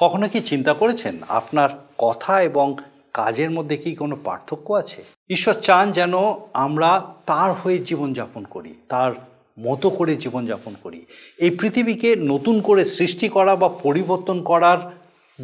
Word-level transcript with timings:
কখনো 0.00 0.28
কি 0.28 0.40
চিন্তা 0.40 0.74
করেছেন? 0.74 1.18
আপনার 1.28 1.68
কথা 1.98 2.42
এবং 2.42 2.76
কাজের 3.12 3.50
মধ্যে 3.50 3.76
কি 3.76 3.94
কোনো 3.94 4.16
পার্থক্য 4.24 4.72
আছে? 4.72 5.04
ঈশ্বর 5.30 5.54
চান 5.54 5.92
যেন 5.92 6.14
আমরা 6.52 7.14
তার 7.26 7.52
হয়ে 7.52 7.78
জীবনযাপন 7.78 8.44
করি, 8.44 8.74
তার 8.88 9.12
মতো 9.58 9.90
করে 9.90 10.14
জীবনযাপন 10.14 10.74
করি। 10.82 11.06
এই 11.38 11.50
পৃথিবীকে 11.50 12.16
নতুন 12.16 12.60
করে 12.60 12.84
সৃষ্টি 12.84 13.28
করা 13.28 13.56
বা 13.56 13.68
পরিবর্তন 13.68 14.42
করার 14.42 14.78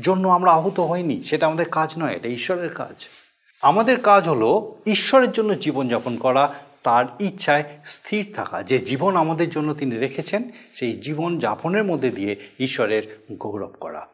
জন্য 0.01 0.29
আমরা 0.29 0.53
আহত 0.53 0.81
হইনি, 0.81 1.25
সেটা 1.25 1.47
আমাদের 1.47 1.69
কাজ 1.69 1.95
নয়, 1.99 2.17
এটা 2.17 2.29
ঈশ্বরের 2.29 2.69
কাজ। 2.69 3.09
আমাদের 3.63 4.01
কাজ 4.01 4.29
হলো 4.29 4.77
ঈশ্বরের 4.87 5.33
জন্য 5.33 5.59
জীবনযাপন 5.59 6.17
করা, 6.17 6.55
তার 6.83 7.05
ইচ্ছায় 7.21 7.65
স্থির 7.87 8.33
থাকা। 8.35 8.63
যে 8.63 8.79
জীবন 8.79 9.17
আমাদের 9.17 9.51
জন্য 9.51 9.75
তিনি 9.75 9.97
রেখেছেন, 9.97 10.51
সেই 10.75 11.01
জীবন 11.01 11.39
যাপনের 11.39 11.85
মধ্যে 11.85 12.11
দিয়ে 12.11 12.37
ঈশ্বরের 12.59 13.25
গৌরব 13.33 13.73
করা। 13.81 14.14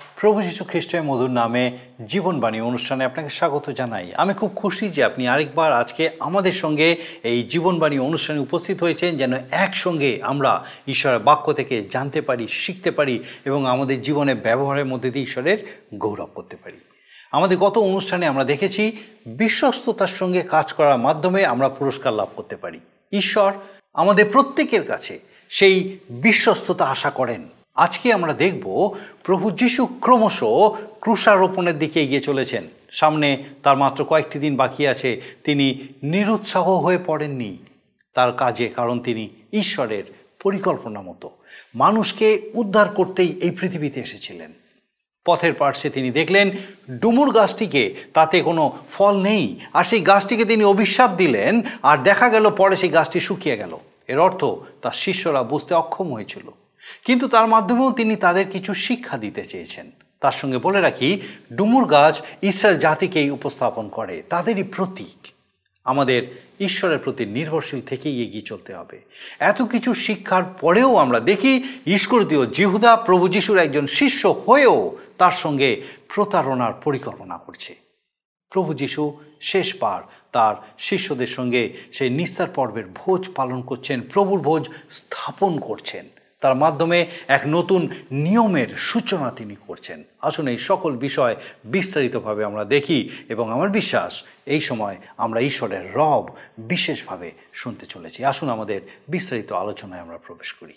প্রভু 0.21 0.41
যীশু 0.41 0.63
খ্রিস্টের 0.63 1.03
মধুর 1.03 1.29
নামে 1.29 1.77
জীবনবাণী 2.07 2.59
অনুষ্ঠানে 2.59 3.05
আপনাকে 3.05 3.29
স্বাগত 3.29 3.69
জানাই। 3.69 4.11
আমি 4.13 4.33
খুব 4.33 4.51
খুশি 4.55 4.89
যে 4.89 5.03
আপনি 5.03 5.27
আরেকবার 5.27 5.73
আজকে 5.73 6.09
আমাদের 6.19 6.51
সঙ্গে 6.51 6.97
এই 7.23 7.43
জীবনবাণী 7.43 7.97
অনুষ্ঠানে 7.99 8.39
উপস্থিত 8.39 8.83
হয়েছেন, 8.83 9.17
যেন 9.17 9.33
একসঙ্গে 9.51 10.19
আমরা 10.21 10.65
ঈশ্বরের 10.87 11.19
বাক্য 11.19 11.53
থেকে 11.53 11.85
জানতে 11.89 12.21
পারি, 12.21 12.47
শিখতে 12.47 12.91
পারি 12.91 13.23
এবং 13.45 13.67
আমাদের 13.67 14.01
জীবনে 14.01 14.35
ব্যবহারের 14.35 14.85
মধ্যে 14.85 15.11
দিয়ে 15.11 15.25
ঈশ্বরের 15.25 15.57
গৌরব 15.95 16.29
করতে 16.35 16.55
পারি। 16.55 16.77
আমাদের 17.31 17.57
গত 17.57 17.77
অনুষ্ঠানে 17.77 18.27
আমরা 18.27 18.43
দেখেছি, 18.43 18.97
বিশ্বস্ততার 19.25 20.07
সঙ্গে 20.07 20.41
কাজ 20.41 20.73
করার 20.73 20.97
মাধ্যমে 20.97 21.45
আমরা 21.45 21.69
পুরস্কার 21.69 22.13
লাভ 22.13 22.27
করতে 22.35 22.55
পারি। 22.55 22.79
ঈশ্বর 23.11 23.53
আমাদের 23.93 24.25
প্রত্যেকের 24.31 24.83
কাছে 24.83 25.19
সেই 25.49 25.97
বিশ্বস্ততা 26.09 26.85
আশা 26.85 27.09
করেন। 27.09 27.60
আজকে 27.75 28.13
আমরা 28.13 28.33
দেখব 28.33 28.95
প্রভু 29.23 29.51
যিশু 29.51 29.85
ক্রমশ 29.85 30.43
ক্রুশারোপণের 31.01 31.79
দিকে 31.79 32.03
এগিয়ে 32.03 32.21
চলেছেন। 32.21 32.63
সামনে 32.91 33.43
তার 33.63 33.77
মাত্র 33.77 34.05
কয়েকটি 34.05 34.39
দিন 34.39 34.55
বাকি 34.55 34.87
আছে। 34.87 35.21
তিনি 35.43 35.87
নিরুৎসাহ 36.03 36.69
হয়ে 36.69 36.99
পড়েননি। 37.05 37.57
তার 38.13 38.31
কাজে 38.31 38.67
কারণ 38.67 38.99
তিনি 38.99 39.29
ঈশ্বরের 39.53 40.03
পরিকল্পনা 40.43 41.01
মতো। 41.01 41.29
মানুষকে 41.75 42.51
উদ্ধার 42.53 42.89
করতেই 42.89 43.39
এই 43.41 43.51
পৃথিবীতে 43.51 43.99
এসেছিলেন। 43.99 44.53
পথের 45.25 45.53
পার্শ্বে 45.53 45.89
তিনি 45.89 46.11
দেখলেন, 46.11 46.51
ডুমুর 46.91 47.31
গাছটিকে 47.31 47.95
তাতে 48.13 48.41
কোনো 48.41 48.77
ফল 48.91 49.21
নেই। 49.21 49.59
আর 49.73 49.83
সেই 49.83 50.01
গাছটিকে 50.01 50.45
তিনি 50.45 50.63
অভিশাপ 50.63 51.11
দিলেন। 51.11 51.61
আর 51.83 51.97
দেখা 51.97 52.29
গেল, 52.29 52.49
পরে 52.49 52.75
সেই 52.75 52.89
গাছটি 52.89 53.19
শুকিয়ে 53.19 53.57
গেল। 53.57 53.77
এর 54.07 54.19
অর্থ, 54.19 54.43
তার 54.81 54.91
শিষ্যরা 54.91 55.43
বুঝতে 55.43 55.73
অক্ষম 55.73 56.13
হয়েছিল। 56.13 56.51
কিন্তু 57.05 57.27
তার 57.27 57.47
মাধ্যমেও 57.47 57.91
তিনি 57.91 58.15
তাদের 58.15 58.45
কিছু 58.51 58.73
শিক্ষা 58.73 59.17
দিতে 59.17 59.45
চেয়েছেন। 59.45 59.91
তার 60.19 60.31
সঙ্গে 60.31 60.57
বলে 60.57 60.81
রাখি, 60.81 61.21
ডুমুর 61.53 61.85
গাছ 61.85 62.21
ইসরায়েল 62.41 62.79
জাতিকেই 62.79 63.29
উপস্থাপন 63.29 63.89
করে, 63.89 64.23
তাদেরই 64.29 64.63
প্রতীক। 64.63 65.27
আমাদের 65.83 66.41
ঈশ্বরের 66.59 66.99
প্রতি 66.99 67.25
নির্ভরশীল 67.25 67.81
থেকেই 67.81 68.23
এগিয়ে 68.23 68.41
চলতে 68.41 68.75
হবে। 68.75 69.01
এত 69.39 69.61
কিছু 69.61 69.93
শিক্ষার 69.93 70.43
পরেও 70.43 70.95
আমরা 70.95 71.19
দেখি 71.19 71.63
ইস্করদীয় 71.85 72.45
জিহুদা 72.45 72.95
প্রভু 72.95 73.27
যিশুর 73.27 73.57
একজন 73.57 73.87
শিষ্য 73.87 74.27
হয়েও 74.27 74.97
তার 75.17 75.31
সঙ্গে 75.31 75.83
প্রতারণার 76.15 76.73
পরিকল্পনা 76.73 77.37
করছে। 77.37 77.75
প্রভু 78.49 78.73
যিশু 78.73 79.19
শেষবার 79.41 80.01
তার 80.31 80.55
শিষ্যদের 80.77 81.27
সঙ্গে 81.27 81.77
সেই 81.93 82.09
নিস্তার 82.09 82.47
পর্বের 82.47 82.83
ভোজ 82.95 83.29
পালন 83.35 83.61
করছেন, 83.61 84.01
প্রভুর 84.01 84.39
ভোজ 84.39 84.69
স্থাপন 84.89 85.59
করছেন। 85.59 86.05
তার 86.41 86.55
মাধ্যমে 86.55 86.99
এক 87.27 87.43
নতুন 87.47 87.81
নিয়মের 88.11 88.69
সূচনা 88.75 89.31
তিনি 89.31 89.55
করছেন। 89.67 90.03
আসুন 90.21 90.47
এই 90.47 90.57
সকল 90.57 90.91
বিষয় 90.97 91.35
বিস্তারিতভাবে 91.65 92.41
আমরা 92.43 92.65
দেখি 92.65 93.09
এবং 93.29 93.51
আমার 93.51 93.69
বিশ্বাস 93.69 94.23
এই 94.45 94.61
সময় 94.61 94.95
আমরা 95.17 95.39
ঈশ্বরের 95.39 95.83
রব 95.93 96.25
বিশেষভাবে 96.57 97.31
শুনতে 97.53 97.85
চলেছি। 97.85 98.25
আসুন 98.25 98.49
আমাদের 98.49 98.81
বিস্তারিত 99.07 99.51
আলোচনায় 99.51 100.01
আমরা 100.01 100.17
প্রবেশ 100.17 100.53
করি। 100.53 100.73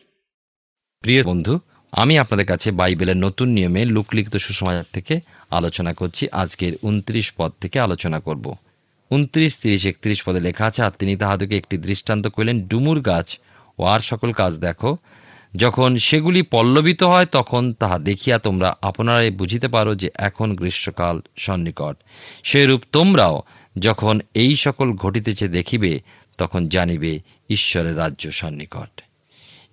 প্রিয় 1.01 1.23
বন্ধু, 1.23 1.59
আমি 1.93 2.19
আপনাদের 2.19 2.47
কাছে 2.47 2.71
বাইবেলের 2.71 3.17
নতুন 3.17 3.49
নিয়মে 3.49 3.85
লুকলিখিত 3.85 4.37
সুসমাচার 4.37 4.85
থেকে 4.93 5.21
আলোচনা 5.51 5.93
করছি। 5.93 6.29
আজকের 6.33 6.73
উনত্রিশ 6.83 7.33
পদ 7.37 7.53
থেকে 7.61 7.81
আলোচনা 7.81 8.21
করব। 8.21 8.57
উনত্রিশ, 9.11 9.59
তিরিশ, 9.59 9.87
একত্রিশ 9.87 10.25
পদে 10.25 10.41
লেখা 10.41 10.65
আছে, 10.65 10.83
আর 10.83 10.91
তিনি 10.91 11.17
তাহাদেরকে 11.17 11.57
একটি 11.57 11.79
দৃষ্টান্ত 11.79 12.27
করিলেন, 12.27 12.69
ডুমুর 12.69 13.01
গাছ 13.01 13.39
ও 13.79 13.85
আর 13.85 14.01
সকল 14.01 14.33
কাজ 14.33 14.53
দেখো 14.59 14.97
যখন 15.55 15.97
সেগুলি 15.97 16.43
পল্লবিত 16.43 17.03
হয়, 17.03 17.27
তখন 17.27 17.73
তাহা 17.73 17.99
দেখিয়া 17.99 18.39
তোমরা 18.39 18.77
আপনারাই 18.83 19.31
বুঝিতে 19.31 19.69
পারো 19.69 19.95
যে 19.95 20.11
এখন 20.15 20.55
গ্রীষ্মকাল 20.55 21.23
সন্নিকট। 21.37 21.97
সেরূপ 22.45 22.81
তোমরাও 22.93 23.43
যখন 23.79 24.21
এই 24.35 24.57
সকল 24.57 24.93
ঘটিতেছে 24.93 25.49
দেখিবে, 25.49 26.01
তখন 26.39 26.69
জানিবে 26.69 27.21
ঈশ্বরের 27.51 27.99
রাজ্য 27.99 28.31
সন্নিকট। 28.31 29.01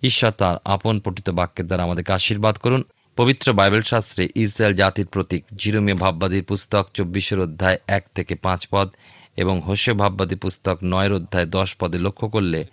ঈশ্বর 0.04 0.32
তার 0.32 0.56
আপন 0.66 1.00
পঠিত 1.00 1.30
বাক্যের 1.30 1.66
দ্বারা 1.66 1.84
আমাদেরকে 1.84 2.14
আশীর্বাদ 2.14 2.58
করুন। 2.58 2.84
পবিত্র 3.18 3.54
বাইবেল 3.54 3.82
শাস্ত্রে 3.82 4.30
ইসরায়েল 4.36 4.76
জাতির 4.76 5.06
প্রতীক 5.06 5.44
জিরোমীয় 5.58 5.98
ভাববাদীর 5.98 6.44
পুস্তক 6.44 6.88
চব্বিশের 6.94 7.40
অধ্যায় 7.40 7.78
এক 7.88 8.04
থেকে 8.16 8.36
পাঁচ 8.36 8.68
পদ 8.72 8.90
এবং 9.38 9.62
হোসে 9.62 9.94
ভাববাদী 9.94 10.36
পুস্তক 10.36 10.78
নয়ের 10.84 11.14
অধ্যায় 11.14 11.46
দশ 11.46 11.76
পদে 11.80 11.98
লক্ষ্য 11.98 12.28
করলে 12.30 12.66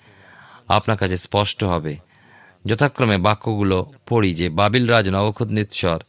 আপনার 0.68 0.96
কাছে 0.96 1.16
স্পষ্ট 1.16 1.64
হবে 1.64 2.07
যথাক্রমে 2.66 3.18
বাক্যগুলো 3.18 3.78
পড়ি 4.08 4.34
যে 4.34 4.48
বাবিল 4.48 4.84
রাজ 4.86 5.08
নবখুদ্নিৎসর 5.08 6.00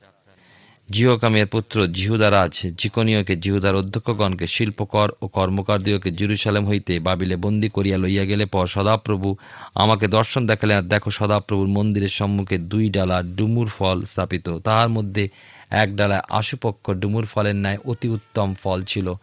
জিহকামের 0.90 1.48
পুত্র 1.48 1.88
জিহুদারাজ 1.88 2.54
জিকনীয়কে 2.78 3.36
জিহুদার 3.36 3.76
অধ্যক্ষগণকে 3.76 4.48
শিল্পকর 4.48 5.10
ও 5.22 5.28
কর্মকারদিওকে 5.28 6.12
জেরুসালেম 6.12 6.68
হইতে 6.68 7.00
বাবিলে 7.00 7.36
বন্দি 7.36 7.70
করিয়া 7.70 7.98
লইয়া 7.98 8.26
গেলে 8.26 8.46
পর 8.46 8.68
সদাপ্রভু 8.68 9.36
আমাকে 9.76 10.08
দর্শন 10.08 10.42
দেখালেন 10.48 10.78
আর 10.78 10.84
দেখো 10.84 11.10
সদাপ্রভুর 11.12 11.68
মন্দিরের 11.68 12.10
সম্মুখে 12.10 12.58
দুই 12.58 12.90
ডালা 12.90 13.18
ডুমুর 13.24 13.68
ফল 13.68 13.98
স্থাপিত। 14.04 14.50
তাহার 14.58 14.90
মধ্যে 14.90 15.30
এক 15.70 15.96
ডালায় 15.96 16.22
আশুপক্ষ 16.30 16.92
ডুমুর 16.92 17.26
ফলের 17.26 17.56
ন্যায় 17.56 17.80
অতি 17.86 18.08
উত্তম 18.10 18.54
ফল 18.64 18.82
ছিল, 18.82 19.14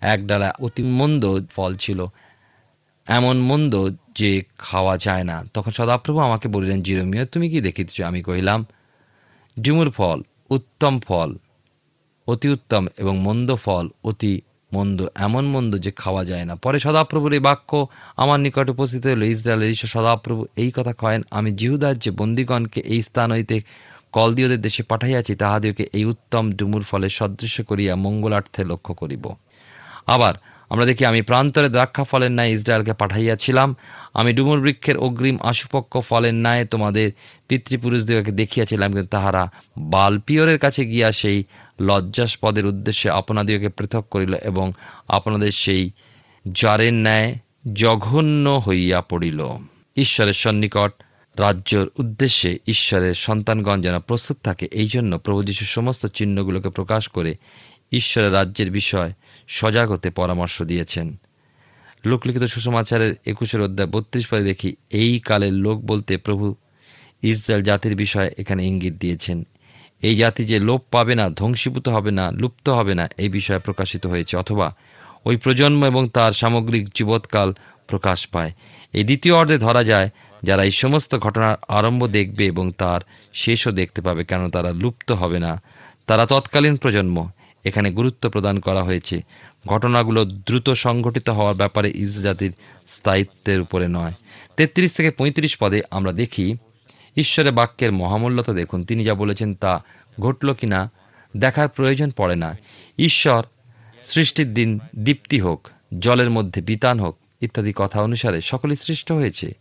এক 0.00 0.26
ডালায় 0.26 0.54
অতি 0.60 0.82
মন্দ 0.82 1.22
ফল 1.56 1.74
ছিল। 1.74 2.06
এমন 3.06 3.40
মন্দ 3.40 3.90
যে 4.14 4.42
খাওয়া 4.58 4.96
যায় 4.96 5.24
না। 5.24 5.44
তখন 5.54 5.70
সদাপ্রভু 5.70 6.18
আমাকে 6.18 6.48
বলিলেন, 6.48 6.82
জিরোমিয়া, 6.82 7.24
তুমি 7.24 7.50
কি 7.50 7.60
দেখিতেছ? 7.60 8.00
আমি 8.00 8.22
কহিলাম 8.22 8.66
ডুমুর 9.60 9.90
ফল, 9.90 10.22
উত্তম 10.50 11.00
ফল, 11.00 11.34
অতি 12.26 12.48
উত্তম 12.48 12.86
এবং 12.96 13.18
মন্দ 13.18 13.54
ফল, 13.54 13.88
অতি 14.04 14.40
মন্দ, 14.72 15.06
এমন 15.14 15.44
মন্দ 15.44 15.76
যে 15.76 15.90
খাওয়া 15.90 16.24
যায় 16.24 16.44
না। 16.44 16.54
পরে 16.54 16.78
সদাপ্রভুর 16.78 17.32
এই 17.32 17.38
বাক্য 17.38 17.86
আমার 18.16 18.40
নিকট 18.40 18.70
উপস্থিত 18.70 19.06
হইল। 19.06 19.22
ইসরায়েলের 19.22 19.70
ঈশ্বর 19.70 19.88
সদাপ্রভু 19.88 20.46
এই 20.56 20.70
কথা 20.70 20.92
কয়েন, 20.92 21.22
আমি 21.30 21.52
জিহুদার 21.52 21.98
যে 21.98 22.10
বন্দিগণকে 22.10 22.80
এই 22.80 23.02
স্থান 23.02 23.32
হইতে 23.32 23.62
কলদিওদের 24.12 24.60
দেশে 24.60 24.82
পাঠাইয়াছি, 24.82 25.34
তাহাদিওকে 25.34 25.88
এই 25.92 26.04
উত্তম 26.04 26.52
ডুমুর 26.52 26.82
ফলের 26.82 27.08
সদৃশ্য 27.08 27.64
করিয়া 27.64 27.96
মঙ্গলার্থে 27.96 28.64
লক্ষ্য 28.64 28.94
করিব। 28.94 29.34
আবার 30.06 30.34
আমরা 30.70 30.84
দেখি 30.86 31.02
আমি 31.06 31.20
প্রান্তরে 31.22 31.68
দ্রাক্ষা 31.68 32.04
ফলের 32.04 32.32
ন্যায় 32.32 32.50
ইসরায়েলকে 32.50 32.92
পাঠাইয়াছিলাম। 32.92 33.68
আমি 34.14 34.30
ডুমুর 34.32 34.60
বৃক্ষের 34.60 34.96
অগ্রিম 34.96 35.36
আশুপক্ষ 35.42 35.92
ফলের 35.98 36.34
ন্যায় 36.34 36.64
তোমাদের 36.64 37.08
পিতৃপুরুষদিগকে 37.48 38.32
দেখিয়াছিলাম, 38.32 38.88
কিন্তু 38.92 39.08
তাহারা 39.08 39.42
বালপিয়রের 39.78 40.58
কাছে 40.58 40.82
গিয়া 40.86 41.12
সেই 41.12 41.38
লজ্জাস্পদের 41.80 42.66
উদ্দেশ্যে 42.66 43.08
আপনাদিগকে 43.10 43.68
পৃথক 43.68 44.04
করিল 44.10 44.34
এবং 44.34 44.72
আপনাদের 45.08 45.50
সেই 45.50 45.82
জারের 46.52 46.94
ন্যায় 46.94 47.34
জঘন্য 47.72 48.46
হইয়া 48.66 49.00
পড়িল। 49.00 49.40
ঈশ্বরের 49.96 50.36
সন্নিকট 50.42 50.92
রাজ্যর 51.36 51.86
উদ্দেশ্যে 51.98 52.50
ঈশ্বরের 52.66 53.14
সন্তানগণ 53.26 53.78
যেন 53.80 53.96
প্রস্তুত 53.98 54.36
থাকে 54.44 54.64
এই 54.72 54.86
জন্য 54.86 55.12
প্রভু 55.18 55.40
সমস্ত 55.76 56.06
চিহ্নগুলোকে 56.06 56.70
প্রকাশ 56.70 57.08
করে 57.08 57.32
ঈশ্বরের 57.92 58.32
রাজ্যের 58.32 58.70
বিষয় 58.70 59.10
সজাগ 59.58 59.86
হতে 59.90 60.08
পরামর্শ 60.10 60.56
দিয়েছেন। 60.62 61.06
লোকলিখিত 62.04 62.44
সুষমাচারের 62.44 63.12
একুশের 63.26 63.60
অধ্যায় 63.60 63.88
বত্রিশ 63.88 64.24
পদে 64.30 64.44
দেখি, 64.44 64.70
এই 65.00 65.12
কালের 65.18 65.54
লোক 65.64 65.76
বলতে 65.80 66.12
প্রভু 66.16 66.46
ইসরায়েল 67.22 67.62
জাতির 67.62 67.94
বিষয়ে 67.96 68.30
এখানে 68.38 68.62
ইঙ্গিত 68.66 68.94
দিয়েছেন। 68.94 69.38
এই 70.02 70.14
জাতি 70.14 70.42
যে 70.44 70.58
লোপ 70.58 70.82
পাবে 70.90 71.14
না, 71.14 71.24
ধ্বংসীভূত 71.30 71.86
হবে 71.88 72.10
না, 72.10 72.24
লুপ্ত 72.30 72.66
হবে 72.68 72.94
না, 72.94 73.04
এই 73.18 73.28
বিষয়ে 73.28 73.58
প্রকাশিত 73.58 74.06
হয়েছে, 74.06 74.34
অথবা 74.36 74.66
ওই 75.24 75.36
প্রজন্ম 75.36 75.80
এবং 75.84 76.02
তার 76.08 76.32
সামগ্রিক 76.32 76.84
জীবৎকাল 76.94 77.48
প্রকাশ 77.86 78.26
পায়। 78.26 78.52
এই 78.92 79.04
দ্বিতীয় 79.04 79.34
অর্ধে 79.34 79.56
ধরা 79.58 79.82
যায়, 79.84 80.08
যারা 80.42 80.62
এই 80.64 80.74
সমস্ত 80.82 81.12
ঘটনার 81.16 81.56
আরম্ভ 81.68 82.06
দেখবে 82.06 82.44
এবং 82.46 82.66
তার 82.78 83.00
শেষও 83.34 83.72
দেখতে 83.72 84.00
পাবে, 84.02 84.22
কেন 84.24 84.42
তারা 84.48 84.70
লুপ্ত 84.72 85.08
হবে 85.12 85.38
না। 85.38 85.52
তারা 86.06 86.24
তৎকালীন 86.26 86.76
প্রজন্ম। 86.76 87.16
এখানে 87.64 87.90
গুরুত্ব 87.90 88.30
প্রদান 88.30 88.58
করা 88.58 88.82
হয়েছে। 88.82 89.22
ঘটনাগুলো 89.66 90.24
দ্রুত 90.24 90.70
সংঘটিত 90.70 91.28
হওয়ার 91.28 91.56
ব্যাপারে 91.56 91.92
ইস 91.94 92.22
জাতির 92.22 92.52
স্থায়িত্বের 92.88 93.60
উপরে 93.60 93.88
নয়। 93.88 94.12
তেত্রিশ 94.56 94.92
থেকে 94.92 95.10
পঁয়ত্রিশ 95.10 95.56
পদে 95.56 95.82
আমরা 95.90 96.12
দেখি, 96.12 96.56
ঈশ্বরের 97.16 97.52
বাক্যের 97.52 97.92
মহামূল্যতা 97.92 98.52
দেখুন। 98.52 98.84
তিনি 98.84 99.04
যা 99.04 99.14
বলেছেন 99.14 99.54
তা 99.54 99.84
ঘটল 100.20 100.54
কি 100.54 100.66
না 100.66 100.90
দেখার 101.36 101.68
প্রয়োজন 101.68 102.10
পড়ে 102.10 102.36
না। 102.36 102.58
ঈশ্বর 102.98 103.42
সৃষ্টির 104.04 104.54
দিন 104.54 104.78
দীপ্তি 104.98 105.40
হোক, 105.40 105.68
জলের 105.98 106.30
মধ্যে 106.30 106.62
বিতান 106.62 107.00
হোক 107.00 107.16
ইত্যাদি 107.40 107.72
কথা 107.76 108.02
অনুসারে 108.02 108.40
সকলেই 108.40 108.76
সৃষ্ট 108.76 109.12
হয়েছে। 109.12 109.54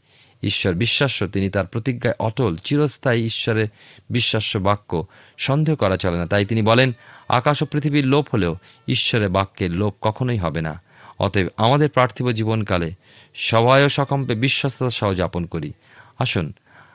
ঈশ্বর 0.44 0.74
বিশ্বাস্য 0.74 1.27
তিনি 1.27 1.50
তার 1.50 1.68
প্রতিজ্ঞায় 1.68 2.15
অটল, 2.19 2.56
চিরস্থায়ী 2.56 3.25
ঈশ্বরের 3.25 3.68
বিশ্বাস্য 4.09 4.57
বাক্য 4.57 5.06
সন্দেহ 5.38 5.75
করা 5.75 5.97
চলে 5.97 6.18
না। 6.18 6.25
তাই 6.25 6.45
তিনি 6.45 6.62
বলেন, 6.62 6.91
আকাশ 7.30 7.63
ও 7.63 7.65
পৃথিবীর 7.65 8.06
লোপ 8.06 8.27
হলেও 8.33 8.56
ঈশ্বরের 8.88 9.30
বাক্যের 9.30 9.71
লোপ 9.71 9.95
কখনোই 10.01 10.38
হবে 10.38 10.62
না। 10.62 10.81
অতএব 11.19 11.47
আমাদের 11.57 11.89
পার্থিব 11.89 12.31
জীবনকালে 12.31 12.91
সবাই 13.33 13.83
ও 13.83 13.89
সকম্পে 13.89 14.36
বিশ্বস্ততা 14.36 14.89
সহ 14.89 15.13
যাপন 15.13 15.45
করি। 15.45 15.74
আসুন, 16.19 16.53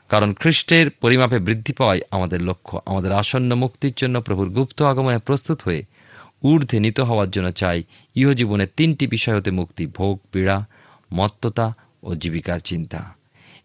কারণ 0.08 0.34
খ্রিস্টের 0.34 0.90
পরিমাপে 0.90 1.38
বৃদ্ধি 1.38 1.72
পাওয়াই 1.72 2.00
আমাদের 2.10 2.42
লক্ষ্য। 2.42 2.80
আমাদের 2.86 3.12
আসন্ন 3.12 3.54
মুক্তির 3.54 3.92
জন্য 3.96 4.20
প্রভুর 4.20 4.48
গুপ্ত 4.48 4.82
আগমনে 4.82 5.18
প্রস্তুত 5.18 5.62
হয়ে 5.62 5.84
ঊর্ধ্বে 6.42 6.80
নিত 6.80 7.00
হওয়ার 7.00 7.30
জন্য 7.30 7.50
চাই 7.50 7.82
ইহজীবনের 8.14 8.66
তিনটি 8.76 9.06
বিষয় 9.06 9.36
হতে 9.36 9.50
মুক্তি, 9.50 9.86
ভোগ, 9.86 10.20
পীড়া, 10.32 10.66
মত্ততা 11.14 11.74
ও 12.02 12.14
জীবিকার 12.14 12.60
চিন্তা। 12.60 13.13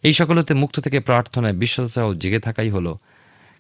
এই 0.04 0.14
সকলতে 0.14 0.54
মুক্ত 0.54 0.80
থেকে 0.80 1.00
প্রার্থনায় 1.00 1.54
বিশ্বাসতা 1.54 2.06
ও 2.06 2.14
জেগে 2.14 2.40
থাকাই 2.40 2.70
হল 2.70 2.96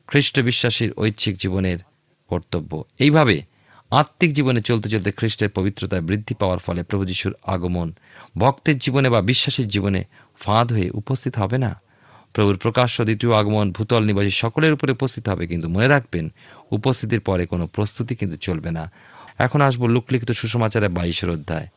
খ্রিস্ট 0.07 0.39
বিশ্বাসীর 0.39 0.93
ঐচ্ছিক 0.93 1.37
জীবনের 1.37 1.77
কর্তব্য। 2.27 2.83
এইভাবে 2.99 3.43
আত্মিক 3.91 4.33
জীবনে 4.33 4.61
চলতে 4.61 4.89
চলতে 4.89 5.11
খ্রিস্টের 5.11 5.49
পবিত্রতায় 5.49 6.01
বৃদ্ধি 6.01 6.35
পাওয়ার 6.35 6.59
ফলে 6.59 6.83
প্রভু 6.83 7.05
যিশুর 7.05 7.35
আগমন 7.43 7.93
ভক্তের 8.37 8.77
জীবনে 8.77 9.09
বা 9.09 9.21
বিশ্বাসীর 9.21 9.67
জীবনে 9.67 10.03
ফাঁদ 10.39 10.71
হয়ে 10.71 10.89
উপস্থিত 10.89 11.37
হবে 11.37 11.57
না? 11.57 11.81
প্রভুর 12.33 12.57
প্রকাশ্য 12.57 13.03
দ্বিতীয় 13.03 13.35
আগমন 13.35 13.71
ভূতল 13.71 14.03
নিবাসী 14.03 14.29
সকলের 14.29 14.73
উপরে 14.73 14.91
উপস্থিত 14.91 15.29
হবে 15.29 15.47
কিন্তু 15.47 15.69
মনে 15.69 15.87
রাখবেন, 15.87 16.31
উপস্থিতির 16.71 17.19
পরে 17.19 17.45
কোনো 17.45 17.67
প্রস্তুতি 17.67 18.15
কিন্তু 18.15 18.37
চলবে 18.37 18.71
না। 18.71 18.91
এখন 19.37 19.61
আসব 19.61 19.85
লোকলিখিত 19.85 20.31
সুসমাচারের 20.31 20.89
বাইশের 20.89 21.29
অধ্যায়। 21.29 21.67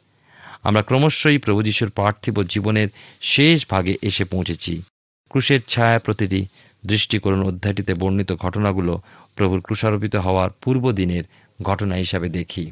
আমরা 0.62 0.82
ক্রমশই 0.82 1.38
প্রভু 1.38 1.62
যিশুর 1.62 1.90
পার্থিব 1.90 2.42
জীবনের 2.42 2.88
শেষ 3.20 3.66
ভাগে 3.70 3.98
এসে 4.02 4.24
পৌঁছেছি। 4.24 4.82
ক্রুশের 5.28 5.60
ছায়া 5.68 5.98
প্রতিটি 5.98 6.46
দৃষ্টিকরণ 6.86 7.42
অধ্যায়টিতে 7.42 7.94
বর্ণিত 7.94 8.32
ঘটনাগুলো 8.32 9.00
প্রভুর 9.36 9.60
ক্রুশারোপিত 9.60 10.16
হওয়ার 10.16 10.50
পূর্ব 10.50 10.92
দিনের 10.92 11.24
ঘটনা 11.62 11.94
হিসাবে 11.94 12.28
দেখি। 12.28 12.70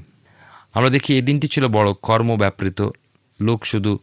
আমরা 0.74 0.90
দেখি 0.90 1.14
এই 1.14 1.22
দিনটি 1.22 1.48
ছিল 1.48 1.68
বড় 1.68 1.92
কর্মব্যাপৃত। 2.02 2.82
লোক 3.40 3.64
শুধু 3.64 3.98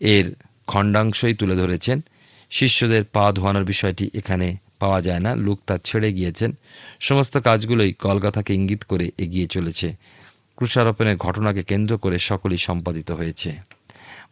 এর 0.00 0.34
খণ্ডাংশই 0.66 1.34
তুলে 1.34 1.56
ধরেছেন। 1.56 2.00
শিষ্যদের 2.50 3.04
পা 3.04 3.32
ধোয়ানোর 3.32 3.64
বিষয়টি 3.64 4.10
এখানে 4.14 4.56
পাওয়া 4.78 5.02
যায় 5.02 5.20
না। 5.20 5.34
লোক 5.36 5.60
তা 5.66 5.78
ছেড়ে 5.78 6.12
গিয়েছেন। 6.12 6.52
সমস্ত 7.00 7.36
কাজগুলোই 7.36 7.92
কলকাতাকে 7.92 8.54
ইঙ্গিত 8.54 8.84
করে 8.84 9.10
এগিয়ে 9.18 9.46
চলেছে। 9.46 9.96
ক্রুশারোপণের 10.58 11.16
ঘটনাকে 11.16 11.62
কেন্দ্র 11.62 11.92
করে 11.98 12.16
সকলই 12.30 12.56
সম্পাদিত 12.56 13.08
হয়েছে। 13.10 13.50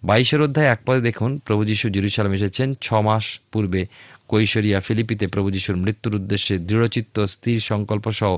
বাইশের 0.04 0.40
অধ্যায় 0.42 0.66
এক 0.66 0.80
পদে 0.86 1.00
দেখুন, 1.00 1.30
প্রভু 1.38 1.62
জেরুসালাম 1.64 2.32
এসেছেন, 2.32 2.68
ছ 2.80 2.86
মাস 3.08 3.24
পূর্বে 3.52 3.86
কৈশরিয়া, 4.28 4.80
ফিলিপিতে 4.80 5.26
প্রভু 5.26 5.48
যিশুর 5.50 5.76
মৃত্যুর 5.76 6.14
উদ্দেশ্যে 6.14 6.54
দৃঢ়চিত্ত, 6.58 7.16
স্থির 7.24 7.58
সংকল্প 7.60 8.06
সহ 8.10 8.32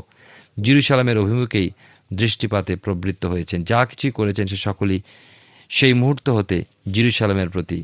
জিরুসালামের 0.61 1.19
অভিমুখেই 1.19 1.71
দৃষ্টিপাতে 2.13 2.73
প্রবৃত্ত 2.77 3.27
হয়েছেন। 3.27 3.65
যা 3.65 3.85
কিছুই 3.85 4.11
করেছেন 4.11 4.47
সে 4.47 4.57
সকলেই 4.57 5.01
সেই 5.69 5.93
মুহূর্ত 5.93 6.27
হতে 6.29 6.57
জিরুসালামের 6.93 7.49
প্রতি। 7.49 7.79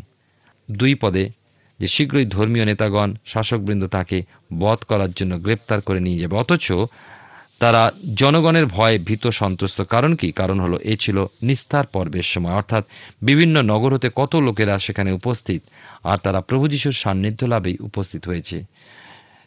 দুই 0.68 0.94
পদে 0.94 1.24
যে 1.80 1.86
শীঘ্রই 1.86 2.26
ধর্মীয় 2.26 2.64
নেতাগণ, 2.64 3.10
শাসকবৃন্দ 3.26 3.86
তাকে 3.86 4.18
বধ 4.58 4.80
করার 4.90 5.12
জন্য 5.12 5.32
গ্রেপ্তার 5.38 5.80
করে 5.80 6.00
নিয়ে 6.00 6.18
যাবে। 6.18 6.34
অথচ 6.36 6.66
তারা 7.64 7.92
জনগণের 8.14 8.66
ভয়ে 8.66 8.98
ভীত 8.98 9.26
সন্ত্রস্ত। 9.26 9.80
কারণ 9.82 10.14
কি? 10.14 10.32
কারণ 10.32 10.60
হলো, 10.60 10.78
এ 10.84 10.96
ছিল 10.96 11.26
নিস্তার 11.42 11.86
পর্বের 11.86 12.22
সময়। 12.22 12.52
অর্থাৎ 12.52 12.84
বিভিন্ন 13.22 13.62
নগর 13.62 13.94
হতে 13.94 14.10
কত 14.14 14.36
লোকেরা 14.36 14.78
সেখানে 14.78 15.12
উপস্থিত, 15.12 15.62
আর 16.04 16.16
তারা 16.16 16.40
প্রভু 16.40 16.68
যিশুর 16.68 16.92
সান্নিধ্য 16.92 17.44
লাভেই 17.44 17.76
উপস্থিত 17.80 18.28
হয়েছে। 18.28 18.64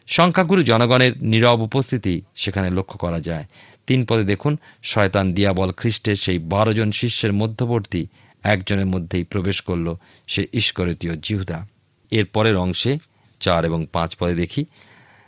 সংখ্যাগুরু 0.07 0.63
জনগণের 0.63 1.23
নীরব 1.23 1.61
উপস্থিতি 1.61 2.21
সেখানে 2.35 2.69
লক্ষ্য 2.69 2.97
করা 2.97 3.19
যায়। 3.19 3.45
তিন 3.87 4.05
পদে 4.05 4.23
দেখুন, 4.23 4.57
শয়তান 4.83 5.33
দিয়াবল 5.33 5.71
খ্রিস্টের 5.71 6.15
সেই 6.15 6.39
বারো 6.39 6.73
জন 6.73 6.91
শিষ্যের 6.91 7.33
মধ্যবর্তী 7.33 8.07
একজনের 8.43 8.85
মধ্যেই 8.85 9.23
প্রবেশ 9.23 9.61
করল, 9.61 9.95
সে 10.27 10.47
ঈশ্বরতীয় 10.53 11.15
জিহুদা। 11.23 11.67
এর 12.11 12.25
পরের 12.25 12.57
অংশে 12.57 12.97
চার 13.39 13.65
এবং 13.65 13.85
পাঁচ 13.91 14.15
পদে 14.15 14.35
দেখি 14.35 14.65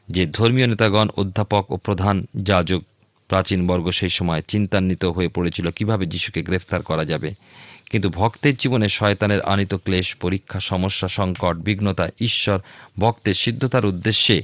যে 0.09 0.25
ধর্মীয় 0.25 0.67
নেতাগণ, 0.67 1.09
অধ্যাপক 1.17 1.71
ও 1.71 1.77
প্রধান 1.77 2.25
যাজক 2.41 2.81
প্রাচীন 3.27 3.67
বর্গ 3.67 3.91
সেই 3.91 4.09
সময় 4.09 4.41
চিন্তান্বিত 4.47 5.05
হয়ে 5.05 5.27
পড়েছিল 5.27 5.71
কীভাবে 5.71 6.05
যিশুকে 6.05 6.43
গ্রেফতার 6.43 6.81
করা 6.81 7.05
যাবে। 7.05 7.33
কিন্তু 7.89 8.09
ভক্তের 8.09 8.55
জীবনে 8.55 8.89
শয়তানের 8.89 9.41
আনিত 9.41 9.73
ক্লেশ, 9.73 10.15
পরীক্ষা, 10.15 10.59
সমস্যা, 10.59 11.07
সংকট, 11.07 11.57
বিঘ্নতা, 11.57 12.09
ঈশ্বর, 12.19 12.59
ভক্তের 12.99 13.33
সিদ্ধতার 13.33 13.85
উদ্দেশ্যে 13.85 14.43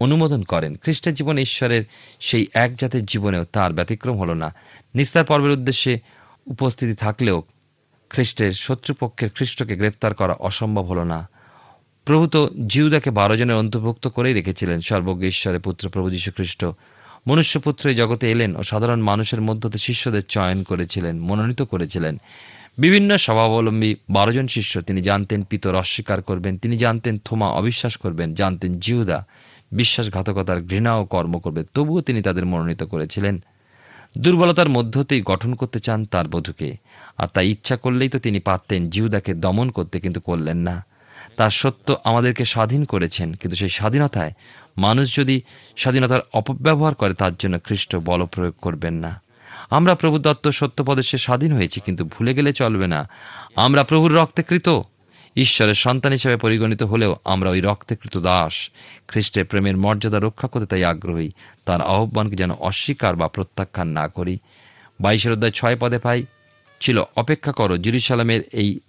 অনুমোদন 0.00 0.42
করেন। 0.42 0.76
খ্রিস্টের 0.76 1.14
জীবনে 1.14 1.42
ঈশ্বরের 1.42 1.84
সেই 2.20 2.46
এক 2.54 2.74
জাতের 2.74 3.04
জীবনেও 3.04 3.44
তার 3.44 3.72
ব্যতিক্রম 3.72 4.18
হল 4.18 4.32
না। 4.32 4.54
নিস্তার 4.94 5.24
পর্বের 5.24 5.50
উদ্দেশ্যে 5.50 5.98
উপস্থিতি 6.46 6.94
থাকলেও 6.94 7.42
খ্রিস্টের 8.10 8.52
শত্রুপক্ষের 8.52 9.30
খ্রিস্টকে 9.30 9.76
গ্রেপ্তার 9.76 10.14
করা 10.14 10.32
অসম্ভব 10.32 10.82
হলো 10.82 11.04
না। 11.04 11.28
প্রভু 12.10 12.26
তো 12.26 12.50
জিউদাকে 12.66 13.10
বারো 13.10 13.36
জনের 13.36 13.56
অন্তর্ভুক্ত 13.56 14.08
করেই 14.08 14.34
রেখেছিলেন 14.34 14.80
সর্বজ্ঞ 14.80 15.22
ঈশ্বরের 15.26 15.60
পুত্র 15.60 15.88
প্রভু 15.88 16.08
খ্রিস্ট 16.36 16.64
মনুষ্যপুত্র 17.26 17.88
এই 17.88 17.94
জগতে 17.94 18.30
এলেন 18.30 18.56
ও 18.56 18.62
সাধারণ 18.62 19.00
মানুষের 19.00 19.40
মধ্য 19.40 19.66
হতে 19.66 19.78
শিষ্যদের 19.78 20.22
চয়ন 20.22 20.62
করেছিলেন, 20.62 21.18
মনোনীত 21.18 21.62
করেছিলেন। 21.62 22.20
বিভিন্ন 22.78 23.16
স্বভাবাবলম্বী 23.16 23.94
বারো 24.10 24.32
জন 24.32 24.46
শিষ্য, 24.46 24.80
তিনি 24.80 25.00
জানতেন 25.02 25.42
পিতর 25.42 25.74
অস্বীকার 25.74 26.22
করবেন, 26.22 26.58
তিনি 26.58 26.76
জানতেন 26.76 27.18
থোমা 27.24 27.48
অবিশ্বাস 27.50 27.96
করবেন, 27.96 28.34
জানতেন 28.34 28.78
জিহুদা 28.78 29.24
বিশ্বাসঘাতকতার 29.72 30.62
ঘৃণা 30.62 30.96
ও 30.96 31.04
কর্ম 31.04 31.38
করবে, 31.38 31.64
তবুও 31.74 32.00
তিনি 32.00 32.22
তাদের 32.22 32.46
মনোনীত 32.46 32.82
করেছিলেন। 32.82 33.44
দুর্বলতার 34.18 34.68
মধ্যতেই 34.68 35.22
গঠন 35.22 35.54
করতে 35.54 35.80
চান 35.80 36.04
তার 36.04 36.28
বধূকে। 36.28 36.76
আর 37.18 37.28
তাই 37.34 37.50
ইচ্ছা 37.50 37.76
করলেই 37.76 38.08
তো 38.08 38.18
তিনি 38.18 38.40
পারতেন 38.40 38.90
জিহুদাকে 38.90 39.34
দমন 39.34 39.70
করতে, 39.70 40.00
কিন্তু 40.00 40.20
করলেন 40.20 40.56
না। 40.56 40.89
তার 41.36 41.50
সত্য 41.50 41.96
আমাদেরকে 42.04 42.44
স্বাধীন 42.44 42.84
করেছেন। 42.84 43.34
কিন্তু 43.34 43.56
সেই 43.56 43.68
স্বাধীনতায় 43.68 44.32
মানুষ 44.78 45.16
যদি 45.16 45.40
স্বাধীনতার 45.76 46.20
অপব্যবহার 46.32 46.94
করে, 46.94 47.14
তার 47.14 47.32
জন্য 47.38 47.58
খ্রিস্ট 47.64 47.96
বল 47.96 48.26
প্রয়োগ 48.26 48.54
করবেন 48.62 48.94
না। 48.94 49.22
আমরা 49.70 49.94
প্রভু 49.94 50.18
দত্ত 50.18 50.48
সত্যপদে 50.48 51.02
সে 51.02 51.18
স্বাধীন 51.18 51.52
হয়েছি, 51.52 51.80
কিন্তু 51.80 52.04
ভুলে 52.04 52.34
গেলে 52.34 52.52
চলবে 52.52 52.86
না। 52.86 53.08
আমরা 53.56 53.84
প্রভুর 53.84 54.14
রক্তে 54.14 54.42
কৃত। 54.42 54.80
ঈশ্বরের 55.36 55.74
সন্তান 55.74 56.12
হিসেবে 56.12 56.36
পরিগণিত 56.36 56.82
হলেও 56.82 57.16
আমরা 57.24 57.50
ওই 57.50 57.60
রক্তেকৃত 57.60 58.18
দাস। 58.18 58.70
খ্রিস্টের 59.08 59.44
প্রেমের 59.44 59.76
মর্যাদা 59.76 60.18
রক্ষা 60.18 60.48
করতে 60.48 60.66
তাই 60.66 60.84
আগ্রহী। 60.84 61.30
তার 61.64 61.80
আহ্বানকে 61.80 62.36
যেন 62.36 62.50
অস্বীকার 62.50 63.16
বা 63.16 63.28
প্রত্যাখ্যান 63.28 63.88
না 63.88 64.08
করি। 64.08 64.38
বাইশের 65.00 65.32
অধ্যায় 65.32 65.52
ছয় 65.52 65.76
পদে 65.76 65.98
পাই, 65.98 66.24
ছিল, 66.80 67.04
অপেক্ষা 67.16 67.52
করো, 67.52 67.76
জিরুসালামের 67.76 68.40
এই 68.52 68.80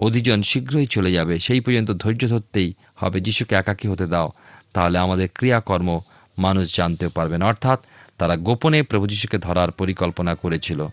অধিজন 0.00 0.42
শীঘ্রই 0.42 0.86
চলে 0.86 1.12
যাবে। 1.12 1.38
সেই 1.38 1.60
পর্যন্ত 1.60 1.90
ধৈর্য 1.90 2.28
ধরতেই 2.28 2.74
হবে। 2.96 3.20
যিশুকে 3.20 3.54
একাকী 3.54 3.88
হতে 3.88 4.06
দাও, 4.06 4.32
তাহলে 4.72 4.98
আমাদের 4.98 5.28
ক্রিয়াকর্ম 5.34 6.00
মানুষ 6.38 6.76
জানতেও 6.76 7.10
পারবেন 7.10 7.42
অর্থাৎ 7.42 7.80
তারা 8.18 8.36
গোপনে 8.36 8.82
প্রভু 8.82 9.06
যিশুকে 9.06 9.38
ধরার 9.38 9.70
পরিকল্পনা 9.70 10.34
করেছিল। 10.34 10.86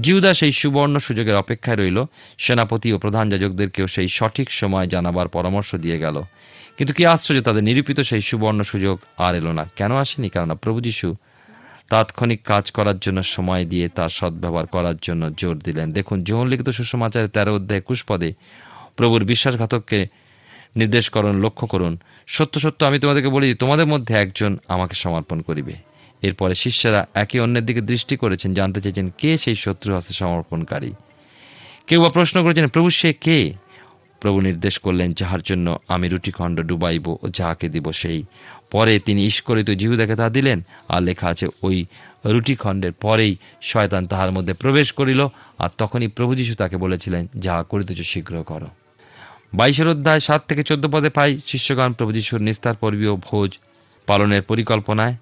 জিউদা 0.00 0.34
সেই 0.34 0.52
সুবর্ণ 0.52 0.98
সুযোগের 0.98 1.36
অপেক্ষায় 1.36 1.76
রইল। 1.76 2.04
সেনাপতি 2.38 2.92
ও 2.92 2.98
প্রধান 2.98 3.28
যাজকদেরকেও 3.28 3.86
সেই 3.86 4.08
সঠিক 4.08 4.50
সময় 4.50 4.86
জানাবার 4.86 5.28
পরামর্শ 5.28 5.74
দিয়ে 5.74 5.98
গেল। 5.98 6.22
কিন্তু 6.76 6.94
কি 6.94 7.06
আশ্চর্য, 7.06 7.40
তাদের 7.40 7.64
নিরূপিত 7.64 8.00
সেই 8.00 8.20
সুবর্ণ 8.20 8.62
সুযোগ 8.62 9.00
আর 9.16 9.34
এলো 9.34 9.52
না। 9.52 9.70
কেন 9.76 9.92
আসেনি? 9.92 10.28
কেননা 10.28 10.54
প্রভু 10.54 10.80
যিশু 10.80 11.14
তাৎক্ষণিক 11.92 12.40
কাজ 12.44 12.64
করার 12.70 12.98
জন্য 12.98 13.18
সময় 13.36 13.64
দিয়ে 13.64 13.86
তার 13.88 14.08
সদ্ব্যবহার 14.18 14.66
করার 14.66 14.96
জন্য 15.02 15.22
জোর 15.36 15.56
দিলেন। 15.58 15.86
দেখুন, 15.92 16.18
যৌন 16.24 16.46
লিখিত 16.48 16.68
সুসমাচারের 16.68 17.28
তেরো 17.28 17.52
অধ্যায় 17.54 17.80
একুশ 17.80 18.00
পদে 18.08 18.30
প্রভুর 18.96 19.22
বিশ্বাসঘাতককে 19.24 20.00
নির্দেশ 20.76 21.10
করুন, 21.10 21.34
লক্ষ্য 21.44 21.66
করুন। 21.66 21.92
সত্য 22.26 22.54
সত্য, 22.60 22.80
আমি 22.84 22.98
তোমাদেরকে 22.98 23.28
বলি, 23.28 23.46
তোমাদের 23.54 23.86
মধ্যে 23.86 24.12
একজন 24.14 24.52
আমাকে 24.68 24.94
সমর্পণ 24.94 25.38
করিবে। 25.40 25.74
এরপরে 26.22 26.54
শিষ্যরা 26.54 27.00
একে 27.14 27.36
অন্যের 27.40 27.66
দিকে 27.66 27.80
দৃষ্টি 27.80 28.14
করেছেন, 28.16 28.50
জানতে 28.54 28.78
চেয়েছেন, 28.80 29.06
কে 29.18 29.30
সেই 29.38 29.54
শত্রু 29.54 29.90
হস্তে 29.96 30.14
সমর্পণকারী? 30.14 30.90
কেউ 31.86 31.98
বা 32.02 32.08
প্রশ্ন 32.08 32.36
করেছেন, 32.42 32.66
প্রভু, 32.68 32.90
সে 32.90 33.10
কে? 33.12 33.38
প্রভু 34.22 34.38
নির্দেশ 34.40 34.74
করলেন, 34.78 35.08
যাহার 35.12 35.42
জন্য 35.42 35.66
আমি 35.88 36.06
রুটিখণ্ড 36.08 36.56
ডুবাইব 36.60 37.06
ও 37.08 37.26
যাহাকে 37.28 37.66
দিব 37.68 37.86
সেই 37.92 38.18
পরে 38.72 38.92
তিনি 39.06 39.20
ঈস্করিত 39.26 39.68
জিহুদাকে 39.80 40.14
তা 40.16 40.26
দিলেন, 40.36 40.58
আর 40.88 41.00
লেখা 41.02 41.26
আছে, 41.32 41.46
ওই 41.62 41.76
রুটিখণ্ডের 42.26 42.92
পরেই 42.92 43.32
শয়তান 43.70 44.02
তাহার 44.06 44.30
মধ্যে 44.32 44.54
প্রবেশ 44.62 44.88
করিল, 44.92 45.20
আর 45.58 45.70
তখনই 45.78 46.08
প্রভু 46.16 46.32
যিশু 46.34 46.54
তাকে 46.54 46.76
বলেছিলেন 46.76 47.22
যাহা 47.36 47.62
করিতেছ 47.62 48.00
শীঘ্র 48.12 48.34
করো। 48.42 48.68
বাইশের 49.54 49.88
অধ্যায় 49.88 50.20
সাত 50.20 50.40
থেকে 50.48 50.62
চোদ্দ 50.62 50.84
পদে 50.86 51.10
পাই 51.10 51.30
শিষ্যগণ 51.46 51.90
প্রভু 51.92 52.12
যিশুর 52.12 52.40
নিস্তার 52.40 52.74
পর্বীয় 52.74 53.14
ভোজ 53.16 53.50
পালনের 54.06 54.42
পরিকল্পনায়। 54.42 55.14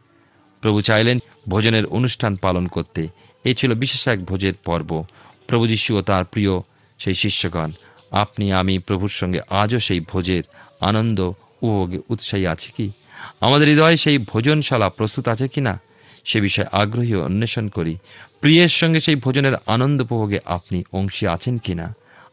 প্রভু 0.62 0.78
চাইলেন 0.80 1.18
ভোজনের 1.48 1.86
অনুষ্ঠান 1.86 2.32
পালন 2.36 2.64
করতে। 2.66 3.02
এই 3.44 3.54
ছিল 3.54 3.70
বিশেষ 3.74 4.02
এক 4.08 4.18
ভোজের 4.24 4.56
পর্ব। 4.64 4.90
প্রভু 5.48 5.64
যিশু 5.66 5.90
ও 5.98 6.00
তাঁর 6.02 6.24
প্রিয় 6.24 6.52
সেই 7.00 7.16
শিষ্যগণ, 7.22 7.70
আপনি, 8.10 8.44
আমি 8.52 8.74
প্রভুর 8.78 9.12
সঙ্গে 9.20 9.40
আজও 9.62 9.78
সেই 9.78 10.00
ভোজের 10.00 10.42
আনন্দ 10.80 11.18
উপভোগে 11.64 11.98
উৎসাহী 12.08 12.44
আছে 12.46 12.70
কি? 12.76 12.86
আমাদের 13.46 13.66
হৃদয়ে 13.72 13.98
সেই 14.04 14.18
ভোজনশালা 14.30 14.88
প্রস্তুত 14.98 15.24
আছে 15.32 15.46
কি 15.54 15.60
না, 15.66 15.74
সে 16.30 16.38
বিষয়ে 16.46 16.68
আগ্রহী 16.82 17.14
অন্বেষণ 17.28 17.66
করি। 17.76 17.94
প্রিয়ের 18.40 18.72
সঙ্গে 18.80 19.00
সেই 19.06 19.16
ভোজনের 19.24 19.54
আনন্দ 19.74 19.98
উপভোগে 20.06 20.38
আপনি 20.56 20.78
অংশী 20.98 21.24
আছেন 21.34 21.54
কি 21.64 21.74
না, 21.80 21.86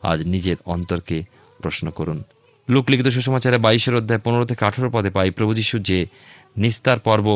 আজ 0.09 0.19
নিজের 0.33 0.57
অন্তরকে 0.73 1.17
প্রশ্ন 1.63 1.85
করুন। 1.97 2.19
লোকলিখিত 2.67 3.07
সুসমাচারে 3.15 3.57
বাইশের 3.65 3.99
অধ্যায় 3.99 4.21
পনেরো 4.25 4.45
থেকে 4.49 4.63
আঠেরো 4.69 4.89
পদে 4.95 5.09
পাই 5.15 5.29
প্রভু 5.37 5.51
যিশু 5.59 5.75
যে 5.89 5.99
নিস্তার 6.63 6.99
পর্ব 7.07 7.27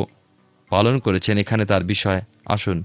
পালন 0.72 0.96
করেছেন, 1.06 1.36
এখানে 1.44 1.64
তার 1.72 1.84
বিষয় 1.94 2.20
আসুন, 2.56 2.78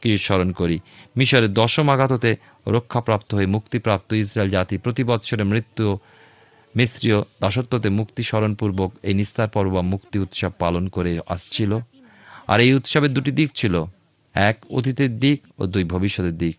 কিছু 0.00 0.18
স্মরণ 0.26 0.50
করি। 0.60 0.76
মিশরের 1.18 1.52
দশম 1.60 1.86
আঘাততে 1.94 2.30
রক্ষাপ্রাপ্ত 2.76 3.30
হয়ে 3.36 3.48
মুক্তিপ্রাপ্ত 3.54 4.10
ইসরায়েল 4.22 4.50
জাতি 4.56 4.74
প্রতি 4.84 5.02
বৎসরে 5.08 5.44
মৃত্যু 5.52 5.86
মিশ্রীয় 6.76 7.20
দাসত্বতে 7.20 7.88
মুক্তি 7.88 8.22
স্মরণপূর্বক 8.22 8.92
এই 9.02 9.14
নিস্তার 9.14 9.48
পর্ব 9.48 9.70
বা 9.70 9.82
মুক্তি 9.82 10.18
উৎসব 10.18 10.50
পালন 10.58 10.88
করে 10.88 11.20
আসছিল। 11.28 11.78
আর 12.46 12.60
এই 12.60 12.74
উৎসবের 12.74 13.14
দুটি 13.14 13.30
দিক 13.30 13.50
ছিল। 13.54 13.84
এক, 14.34 14.58
অতীতের 14.70 15.18
দিক 15.18 15.42
ও 15.58 15.66
দুই, 15.66 15.84
ভবিষ্যতের 15.84 16.38
দিক। 16.38 16.56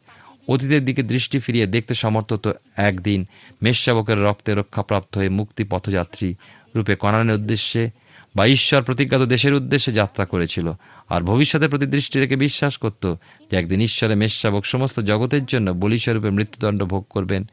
অতীতের 0.48 0.86
দিকে 0.86 1.04
দৃষ্টি 1.04 1.40
ফিরিয়ে 1.40 1.66
দেখতে 1.66 1.94
সমর্থ 1.94 2.48
একদিন 2.76 3.26
মেষশাবকের 3.64 4.24
রক্তে 4.24 4.56
রক্ষাপ্রাপ্ত 4.56 5.18
হয়ে 5.18 5.30
মুক্তি 5.30 5.64
পথযাত্রী 5.64 6.36
রূপে 6.76 6.96
কনানের 6.96 7.36
উদ্দেশ্যে 7.36 7.90
বা 8.36 8.46
ঈশ্বর 8.46 8.84
প্রতিজ্ঞাত 8.84 9.22
দেশের 9.22 9.54
উদ্দেশ্যে 9.54 9.94
যাত্রা 9.94 10.26
করেছিল। 10.26 10.72
আর 11.10 11.22
ভবিষ্যতের 11.22 11.70
প্রতি 11.70 11.86
দৃষ্টি 11.86 12.20
রেখে 12.20 12.36
বিশ্বাস 12.36 12.78
করত 12.78 13.16
যে 13.52 13.58
একদিন 13.58 13.82
ঈশ্বরের 13.82 14.18
মেষশাবক 14.18 14.66
সমস্ত 14.66 15.00
জগতের 15.00 15.46
জন্য 15.46 15.72
বলিস্বরূপে 15.72 16.30
মৃত্যুদণ্ড 16.30 16.84
ভোগ 16.84 17.06
করবেন 17.10 17.50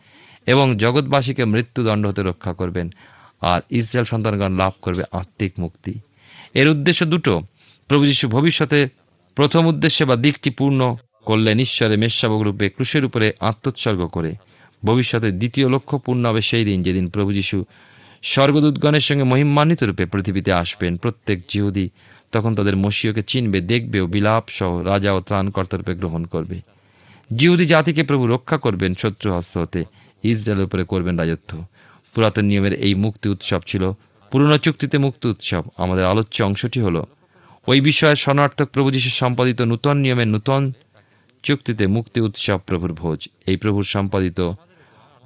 এবং 0.47 0.77
জগৎবাসীকে 0.77 1.45
মৃত্যুদণ্ড 1.45 2.07
হতে 2.07 2.23
রক্ষা 2.23 2.53
করবেন 2.53 2.91
আর 3.41 3.61
ইসরায়েল 3.71 4.05
সন্তানগণ 4.05 4.53
লাভ 4.53 4.73
করবে 4.83 5.03
আত্মিক 5.13 5.53
মুক্তি। 5.59 6.01
এর 6.55 6.69
উদ্দেশ্য 6.69 7.07
দুটো। 7.07 7.43
প্রভু 7.89 8.07
যীশু 8.07 8.29
ভবিষ্যতে 8.29 8.89
প্রথম 9.35 9.67
উদ্দেশ্যে 9.67 10.05
বা 10.05 10.17
দিকটি 10.17 10.51
পূর্ণ 10.51 10.97
করলেন 11.27 11.59
ঈশ্বরে 11.59 11.97
মেষশাবক 11.97 12.43
রূপে 12.43 12.69
ক্রুশের 12.69 13.05
উপরে 13.05 13.33
আত্মোৎসর্গ 13.41 14.07
করে। 14.07 14.35
ভবিষ্যতে 14.85 15.31
দ্বিতীয় 15.33 15.69
লক্ষ্য 15.69 15.99
পূর্ণ 15.99 16.27
হবে 16.27 16.41
সেই 16.41 16.65
দিন 16.65 16.83
যেদিন 16.83 17.09
প্রভু 17.09 17.33
যীশু 17.33 17.65
স্বর্গদূতগণের 18.23 19.01
সঙ্গে 19.01 19.23
মহিমান্বিত 19.23 19.83
রূপে 19.83 20.07
পৃথিবীতে 20.07 20.53
আসবেন। 20.53 20.97
প্রত্যেক 20.97 21.43
জিহুদি 21.49 21.91
তখন 22.33 22.55
তাদের 22.55 22.77
মসীয়কে 22.77 23.23
চিনবে, 23.23 23.61
দেখবে 23.61 24.01
ও 24.01 24.07
বিলাপ 24.07 24.45
সহ 24.49 24.81
রাজা 24.81 25.13
ও 25.13 25.21
ত্রাণকর্তা 25.21 25.77
রূপে 25.77 25.95
গ্রহণ 25.95 26.25
করবে। 26.25 26.61
জিহুদি 27.37 27.67
জাতিকে 27.67 28.03
প্রভু 28.03 28.27
রক্ষা 28.27 28.59
করবেন 28.59 28.95
শত্রু 28.95 29.33
হস্ত 29.33 29.59
হতে। 29.59 29.85
ইসরায়েলের 30.23 30.67
উপরে 30.67 30.85
করবেন 30.85 31.15
রাজত্ব। 31.19 31.65
পুরাতন 32.15 32.45
নিয়মের 32.45 32.75
এই 32.87 32.95
মুক্তি 32.95 33.27
উৎসব 33.29 33.61
ছিল 33.67 33.93
পুরনো 34.33 34.59
চুক্তিতে 34.59 34.97
মুক্তি 34.99 35.29
উৎসব। 35.29 35.63
আমাদের 35.77 36.05
আলোচ্য 36.05 36.43
অংশটি 36.43 36.81
হলো, 36.81 37.07
ওই 37.67 37.81
বিষয়ে 37.81 38.17
শরণার্থক 38.17 38.69
প্রভু 38.73 38.91
যীশু 38.91 39.11
সম্পাদিত 39.11 39.61
নূতন 39.63 39.97
নিয়মের 39.97 40.29
নূতন 40.29 40.73
চুক্তিতে 41.43 41.87
মুক্তি 41.87 42.21
উৎসব 42.21 42.59
প্রভুর 42.67 42.93
ভোজ। 42.93 43.29
এই 43.47 43.57
প্রভুর 43.57 43.85
সম্পাদিত 43.85 44.39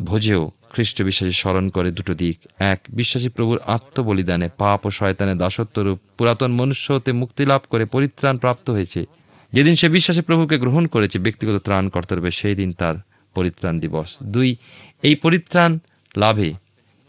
ভোজেও 0.04 0.50
খ্রিস্ট 0.72 1.02
বিশ্বাসী 1.02 1.32
স্মরণ 1.32 1.68
করে 1.68 1.90
দুটো 1.90 2.14
দিক। 2.14 2.36
এক, 2.58 2.80
বিশ্বাসী 2.88 3.28
প্রভুর 3.28 3.58
আত্মবলিদানে 3.66 4.48
পাপ 4.58 4.86
ও 4.86 4.90
শয়তানের 4.90 5.36
দাসত্বরূপ 5.36 5.98
পুরাতন 6.18 6.52
মনুষ্য 6.52 6.92
হতে 6.92 7.12
মুক্তি 7.12 7.44
লাভ 7.44 7.60
করে 7.70 7.84
পরিত্রাণ 7.84 8.38
প্রাপ্ত 8.38 8.70
হয়েছে। 8.70 9.04
যেদিন 9.52 9.74
সে 9.74 9.88
বিশ্বাসী 9.88 10.20
প্রভুকে 10.20 10.58
গ্রহণ 10.58 10.86
করেছে, 10.86 11.18
ব্যক্তিগত 11.18 11.56
ত্রাণ 11.56 11.88
কর্তব্যে 11.88 12.30
সেই 12.30 12.54
দিন 12.54 12.72
তার 12.72 12.94
পরিত্রাণ 13.34 13.80
দিবস। 13.80 14.16
দুই 14.22 14.56
এই 15.02 15.14
পরিত্রাণ 15.14 15.78
লাভে 16.16 16.52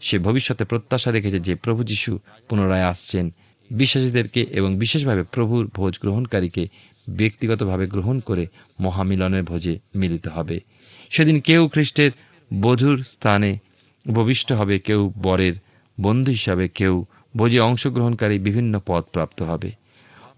সে 0.00 0.18
ভবিষ্যতে 0.18 0.64
প্রত্যাশা 0.64 1.10
রেখেছে 1.10 1.38
যে 1.38 1.54
প্রভু 1.54 1.82
যিশু 1.82 2.18
পুনরায় 2.48 2.82
আসছেন। 2.82 3.30
বিশ্বাসীদেরকে 3.70 4.46
এবং 4.50 4.76
বিশেষভাবে 4.76 5.22
প্রভুর 5.22 5.70
ভোজ 5.74 5.98
গ্রহণকারীকে 5.98 6.68
ব্যক্তিগতভাবে 7.10 7.86
গ্রহণ 7.86 8.20
করে 8.20 8.46
মহামিলনের 8.80 9.42
ভোজে 9.42 9.78
মিলিত 9.94 10.28
হবে। 10.28 10.60
সেদিন 11.10 11.40
কেউ 11.40 11.68
খ্রিস্টের 11.68 12.10
বধুর 12.62 13.04
স্থানে 13.04 13.58
উপবিষ্ট 14.06 14.52
হবে, 14.52 14.78
কেউ 14.78 15.12
বরের 15.22 15.52
বন্ধু 16.00 16.30
হিসাবে, 16.30 16.68
কেউ 16.68 17.04
ভোজে 17.36 17.60
অংশগ্রহণকারী 17.60 18.38
বিভিন্ন 18.38 18.80
পদ 18.86 19.04
প্রাপ্ত 19.12 19.42
হবে। 19.42 19.70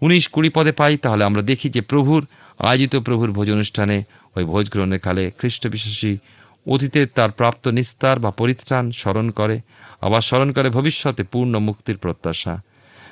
উনিশ 0.01 0.27
কুড়ি 0.27 0.49
পদে 0.49 0.71
পাই, 0.71 0.97
তাহলে 0.97 1.23
আমরা 1.23 1.41
দেখি 1.41 1.69
যে 1.69 1.81
প্রভুর, 1.81 2.25
আয়োজিত 2.59 2.95
প্রভুর 2.95 3.31
ভোজ 3.31 3.51
অনুষ্ঠানে 3.51 4.03
ওই 4.35 4.43
ভোজ 4.43 4.69
গ্রহণের 4.69 4.99
কালে 4.99 5.31
খ্রিস্ট 5.37 5.67
বিশ্বাসী 5.67 6.17
অতীতে 6.65 7.01
তার 7.17 7.31
প্রাপ্ত 7.31 7.67
নিস্তার 7.67 8.17
বা 8.19 8.31
পরিত্রাণ 8.31 8.85
স্মরণ 8.91 9.27
করে, 9.29 9.55
আবার 10.01 10.21
স্মরণ 10.21 10.49
করে 10.51 10.69
ভবিষ্যতে 10.69 11.23
পূর্ণ 11.23 11.53
মুক্তির 11.59 11.97
প্রত্যাশা। 11.97 12.53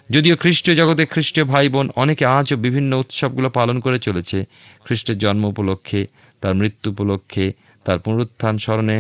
যদিও 0.10 0.36
খ্রিস্টীয় 0.36 0.76
জগতে 0.76 1.06
খ্রিস্টীয় 1.06 1.46
ভাই 1.46 1.70
বোন 1.70 1.88
অনেকে 1.96 2.26
আজও 2.26 2.58
বিভিন্ন 2.58 2.92
উৎসবগুলো 2.98 3.50
পালন 3.50 3.80
করে 3.80 4.00
চলেছে, 4.00 4.46
খ্রিস্টের 4.86 5.18
জন্ম 5.18 5.44
উপলক্ষে, 5.46 6.02
তার 6.42 6.54
মৃত্যু 6.56 6.88
উপলক্ষে, 6.92 7.46
তার 7.86 7.98
পুনরুত্থান 8.00 8.56
স্মরণে। 8.58 9.00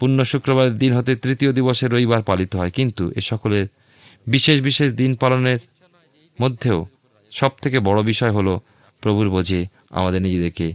পূর্ণ 0.00 0.18
শুক্রবারের 0.22 0.78
দিন 0.78 0.92
হতে 0.96 1.12
তৃতীয় 1.16 1.50
দিবসে 1.52 1.84
রবিবার 1.88 2.22
পালিত 2.22 2.56
হয়, 2.56 2.70
কিন্তু 2.70 3.04
এ 3.16 3.20
সকলের 3.20 3.66
বিশেষ 4.26 4.58
বিশেষ 4.60 4.88
দিন 4.92 5.14
পালনের 5.14 5.60
মধ্যেও 6.40 6.78
সব 7.32 7.52
থেকে 7.62 7.78
বড় 7.80 8.00
বিষয় 8.02 8.30
হলো 8.30 8.60
প্রভুর 9.02 9.28
বোঝে 9.28 9.60
আমাদের 9.90 10.20
নিজেদেরকে, 10.22 10.66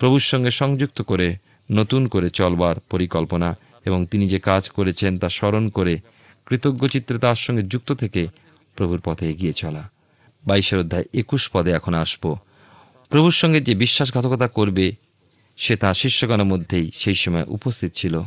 প্রভুর 0.00 0.20
সঙ্গে 0.20 0.50
সংযুক্ত 0.50 0.98
করে 1.02 1.28
নতুন 1.70 2.06
করে 2.06 2.28
চলবার 2.28 2.80
পরিকল্পনা 2.80 3.56
এবং 3.84 4.06
তিনি 4.06 4.28
যে 4.28 4.38
কাজ 4.38 4.68
করেছেন 4.68 5.18
তা 5.18 5.28
স্মরণ 5.28 5.68
করে 5.68 6.00
কৃতজ্ঞ 6.46 6.86
চিত্রে 6.86 7.18
তার 7.18 7.34
সঙ্গে 7.34 7.62
যুক্ত 7.62 7.92
থেকে 7.92 8.28
প্রভুর 8.76 9.00
পথে 9.00 9.30
এগিয়ে 9.30 9.52
চলা। 9.52 9.90
বাইশের 10.46 10.78
অধ্যায় 10.78 11.04
একুশ 11.14 11.50
পদে 11.52 11.70
এখন 11.70 11.94
আসব। 11.94 12.36
প্রভুর 13.08 13.30
সঙ্গে 13.30 13.60
যে 13.60 13.74
বিশ্বাসঘাতকতা 13.74 14.48
করবে, 14.48 14.92
সে 15.56 15.76
তার 15.76 15.94
শিষ্যগণের 15.94 16.46
মধ্যেই 16.46 16.90
সেই 16.94 17.14
সময় 17.14 17.44
উপস্থিত 17.48 17.92
ছিল। 17.94 18.20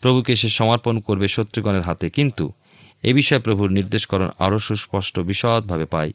প্রভুকে 0.00 0.36
সে 0.36 0.48
সমর্পণ 0.48 1.00
করবে 1.00 1.28
শত্রুগণের 1.28 1.80
হাতে, 1.80 2.10
কিন্তু 2.10 2.52
এ 3.02 3.14
বিষয়ে 3.14 3.38
প্রভুর 3.38 3.70
নির্দেশকরণ 3.70 4.28
আরও 4.38 4.58
সুস্পষ্ট, 4.58 5.20
বিশদভাবে 5.20 5.84
পায়। 5.84 6.12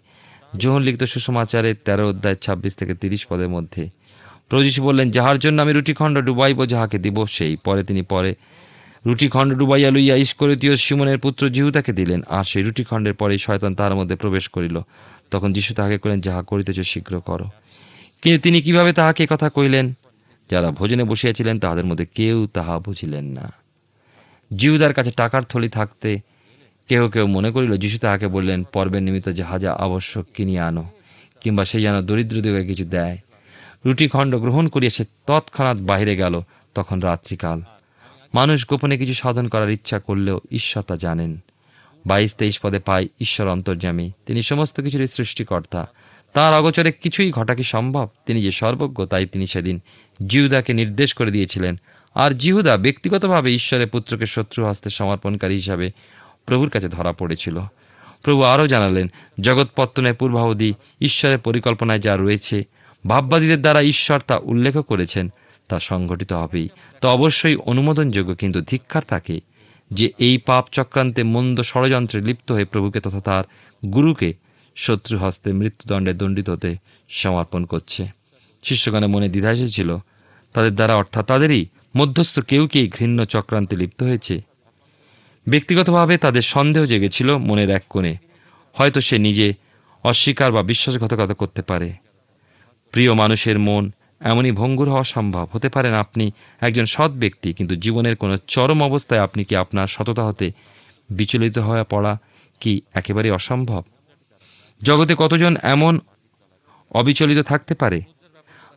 যোহন 0.57 0.81
লিখিত 0.81 1.03
সুসমাচারের 1.03 1.75
তেরো 1.85 2.09
অধ্যায় 2.09 2.35
ছাব্বিশ 2.35 2.75
থেকে 2.75 2.93
তিরিশ 2.93 3.27
পদের 3.27 3.49
মধ্যে 3.49 3.89
প্রভু 4.49 4.83
বললেন, 4.83 5.11
যাহার 5.11 5.39
জন্য 5.39 5.61
আমি 5.61 5.73
রুটিখণ্ড 5.73 6.19
ডুবাইব, 6.19 6.65
যাহাকে 6.65 6.97
দিব 6.99 7.25
সেই। 7.25 7.55
পরে 7.55 7.83
তিনি 7.83 8.01
পরে 8.01 8.35
রুটিখণ্ড 9.05 9.53
ডুবাইয়া 9.53 9.91
লইয়া 9.91 10.15
ইস্করিতীয় 10.15 10.75
সিমনের 10.75 11.17
পুত্র 11.17 11.49
জিহু 11.49 11.71
তাকে 11.71 11.93
দিলেন, 11.93 12.21
আর 12.29 12.43
সেই 12.43 12.63
রুটিখণ্ডের 12.63 13.13
পরেই 13.13 13.37
শয়তান 13.37 13.75
তাহার 13.75 13.95
মধ্যে 13.95 14.15
প্রবেশ 14.15 14.47
করিল। 14.47 14.79
তখন 15.31 15.53
যীশু 15.53 15.73
তাহাকে 15.73 15.97
কহিলেন, 15.97 16.21
যাহা 16.21 16.41
করিতেছ 16.41 16.79
শীঘ্র 16.79 17.19
করো। 17.19 17.45
কিন্তু 18.21 18.41
তিনি 18.41 18.61
কীভাবে 18.61 18.93
তাহাকে 18.93 19.27
কথা 19.29 19.49
কহিলেন? 19.49 19.93
যারা 20.51 20.71
ভোজনে 20.71 21.03
বসিয়াছিলেন, 21.03 21.59
তাহাদের 21.59 21.85
মধ্যে 21.85 22.05
কেউ 22.05 22.47
তাহা 22.47 22.79
বুঝিলেন 22.79 23.25
না। 23.25 23.53
জিহুদার 24.55 24.93
কাছে 24.93 25.11
টাকার 25.11 25.43
থলি 25.43 25.69
থাকতে 25.69 26.19
কেউ 26.87 27.09
কেউ 27.09 27.27
মনে 27.27 27.51
করিল, 27.51 27.77
যিশু 27.77 27.99
তাহাকে 27.99 28.27
বললেন, 28.27 28.63
পর্বের 28.63 29.03
নিমিত্ত 29.03 29.29
যাহা 29.29 29.59
যা 29.59 29.73
আবশ্যক 29.73 30.25
কিনিয়া 30.33 30.67
আনো, 30.67 30.85
কিংবা 31.41 31.65
সে 31.65 31.81
যেন 31.81 32.01
দরিদ্রদিকে 32.01 32.65
কিছু 32.65 32.83
দেয়। 32.83 33.17
রুটিখণ্ড 33.85 34.35
গ্রহণ 34.35 34.67
করিয়া 34.67 34.89
সে 34.89 35.03
তৎক্ষণাৎ 35.27 35.77
বাহিরে 35.77 36.15
গেল, 36.15 36.41
তখন 36.75 36.99
রাত্রিকাল। 36.99 37.61
মানুষ 38.33 38.67
গোপনে 38.67 38.97
কিছু 38.97 39.13
সাধন 39.13 39.47
করার 39.47 39.69
ইচ্ছা 39.69 39.99
করলেও 39.99 40.39
ঈশ্বর 40.51 40.83
তা 40.83 40.95
জানেন। 40.95 41.37
বাইশ 42.05 42.35
তেইশ 42.35 42.59
পদে 42.59 42.79
পাই 42.79 43.07
ঈশ্বর 43.19 43.47
অন্তর্যামী। 43.47 44.11
তিনি 44.25 44.41
সমস্ত 44.41 44.81
কিছুরই 44.81 45.07
সৃষ্টিকর্তা। 45.07 45.87
তার 46.33 46.53
অগোচরে 46.53 46.91
কিছুই 46.91 47.31
ঘটা 47.31 47.55
কি 47.55 47.63
সম্ভব? 47.63 48.09
তিনি 48.25 48.41
যে 48.41 48.51
সর্বজ্ঞ, 48.51 49.05
তাই 49.05 49.25
তিনি 49.25 49.47
সেদিন 49.47 49.79
জিউদাকে 50.27 50.73
নির্দেশ 50.73 51.13
করে 51.13 51.31
দিয়েছিলেন। 51.31 51.79
আর 52.15 52.31
জিহুদা 52.31 52.77
ব্যক্তিগতভাবে 52.77 53.53
ঈশ্বরের 53.53 53.87
পুত্রকে 53.87 54.25
শত্রু 54.25 54.65
হস্তে 54.65 54.89
সমর্পণকারী 54.89 55.53
হিসাবে 55.53 55.91
প্রভুর 56.45 56.69
কাছে 56.69 56.89
ধরা 56.89 57.13
পড়েছিল। 57.13 57.59
প্রভু 58.23 58.43
আরও 58.43 58.67
জানালেন, 58.67 59.11
জগৎপত্তনের 59.41 60.13
পূর্বাবধি 60.13 60.73
ঈশ্বরের 61.01 61.37
পরিকল্পনায় 61.37 61.99
যা 61.99 62.17
রয়েছে 62.17 62.63
ভাববাদীদের 63.07 63.61
দ্বারা 63.61 63.81
ঈশ্বর 63.81 64.19
তা 64.19 64.37
উল্লেখ 64.37 64.77
করেছেন, 64.77 65.31
তা 65.67 65.79
সংঘটিত 65.79 66.33
হবেই। 66.33 66.69
তো 67.01 67.09
অবশ্যই 67.09 67.55
অনুমোদনযোগ্য 67.55 68.35
কিন্তু 68.35 68.61
ধিক্ষার 68.61 69.01
থাকে 69.07 69.41
যে 69.91 70.11
এই 70.17 70.37
পাপ 70.37 70.65
চক্রান্তে 70.71 71.23
মন্দ 71.23 71.61
ষড়যন্ত্রে 71.61 72.21
লিপ্ত 72.21 72.51
হয়ে 72.51 72.65
প্রভুকে 72.65 72.99
তথা 72.99 73.19
তার 73.19 73.43
গুরুকে 73.93 74.33
শত্রু 74.75 75.17
হস্তে 75.17 75.53
মৃত্যুদণ্ডে 75.53 76.13
দণ্ডিত 76.13 76.49
হতে 76.49 76.75
সমর্পণ 77.09 77.65
করছে। 77.65 78.07
শিষ্যগণের 78.63 79.09
মনে 79.09 79.29
দ্বিধা 79.29 79.51
এসেছিল। 79.51 79.97
তাদের 80.53 80.75
দ্বারা 80.75 80.95
অর্থাৎ 80.95 81.25
তাদেরই 81.25 81.65
মধ্যস্থ 81.97 82.39
কেউ 82.39 82.67
কি 82.67 82.87
ঘৃণ্য 82.87 83.25
চক্রান্তে 83.25 83.75
লিপ্ত 83.75 84.03
হয়েছে? 84.03 84.41
ব্যক্তিগতভাবে 85.47 86.17
তাদের 86.17 86.41
সন্দেহ 86.41 86.85
জেগেছিল 86.85 87.37
মনের 87.37 87.69
এক 87.69 87.83
কোণে। 87.89 88.17
হয়তো 88.73 89.01
সে 89.01 89.17
নিজে 89.17 89.53
অস্বীকার 90.03 90.51
বা 90.51 90.63
বিশ্বাসঘাতকতা 90.63 91.33
করতে 91.33 91.61
পারে। 91.61 91.93
প্রিয় 92.91 93.13
মানুষের 93.13 93.59
মন 93.59 93.91
এমনই 94.21 94.51
ভঙ্গুর 94.51 94.89
হওয়া 94.89 95.03
সম্ভব। 95.03 95.47
হতে 95.51 95.69
পারেন 95.69 95.93
আপনি 95.93 96.31
একজন 96.61 96.85
সৎ 96.85 97.11
ব্যক্তি, 97.11 97.53
কিন্তু 97.53 97.75
জীবনের 97.75 98.15
কোনো 98.15 98.37
চরম 98.47 98.83
অবস্থায় 98.83 99.21
আপনি 99.21 99.43
কি 99.43 99.55
আপনার 99.55 99.87
সততা 99.87 100.23
হতে 100.23 100.51
বিচলিত 101.09 101.57
হয়ে 101.57 101.83
পড়া 101.83 102.17
কি 102.61 102.81
একেবারে 102.93 103.31
অসম্ভব? 103.31 103.83
জগতে 104.83 105.15
কতজন 105.17 105.55
এমন 105.63 105.99
অবিচলিত 106.91 107.39
থাকতে 107.39 107.73
পারে? 107.75 108.01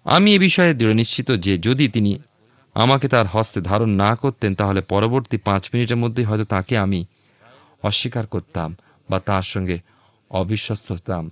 আমি 0.04 0.34
এ 0.34 0.38
বিষয়ে 0.38 0.74
দৃঢ় 0.74 0.94
নিশ্চিত 0.94 1.30
যে 1.30 1.58
যদি 1.58 1.88
তিনি 1.88 2.18
আমাকে 2.74 3.08
তার 3.08 3.26
হস্তে 3.26 3.60
ধারণ 3.60 3.90
না 3.90 4.14
করতেন, 4.14 4.54
তাহলে 4.54 4.80
পরবর্তী 4.80 5.36
পাঁচ 5.36 5.68
মিনিটের 5.74 5.96
মধ্যেই 5.96 6.24
হয়তো 6.24 6.44
তাকে 6.44 6.78
আমি 6.78 7.04
অস্বীকার 7.82 8.26
করতাম 8.26 8.76
বা 9.10 9.18
তার 9.20 9.42
সঙ্গে 9.42 9.78
অবিশ্বস্ত 10.30 10.92
হতাম 10.92 11.30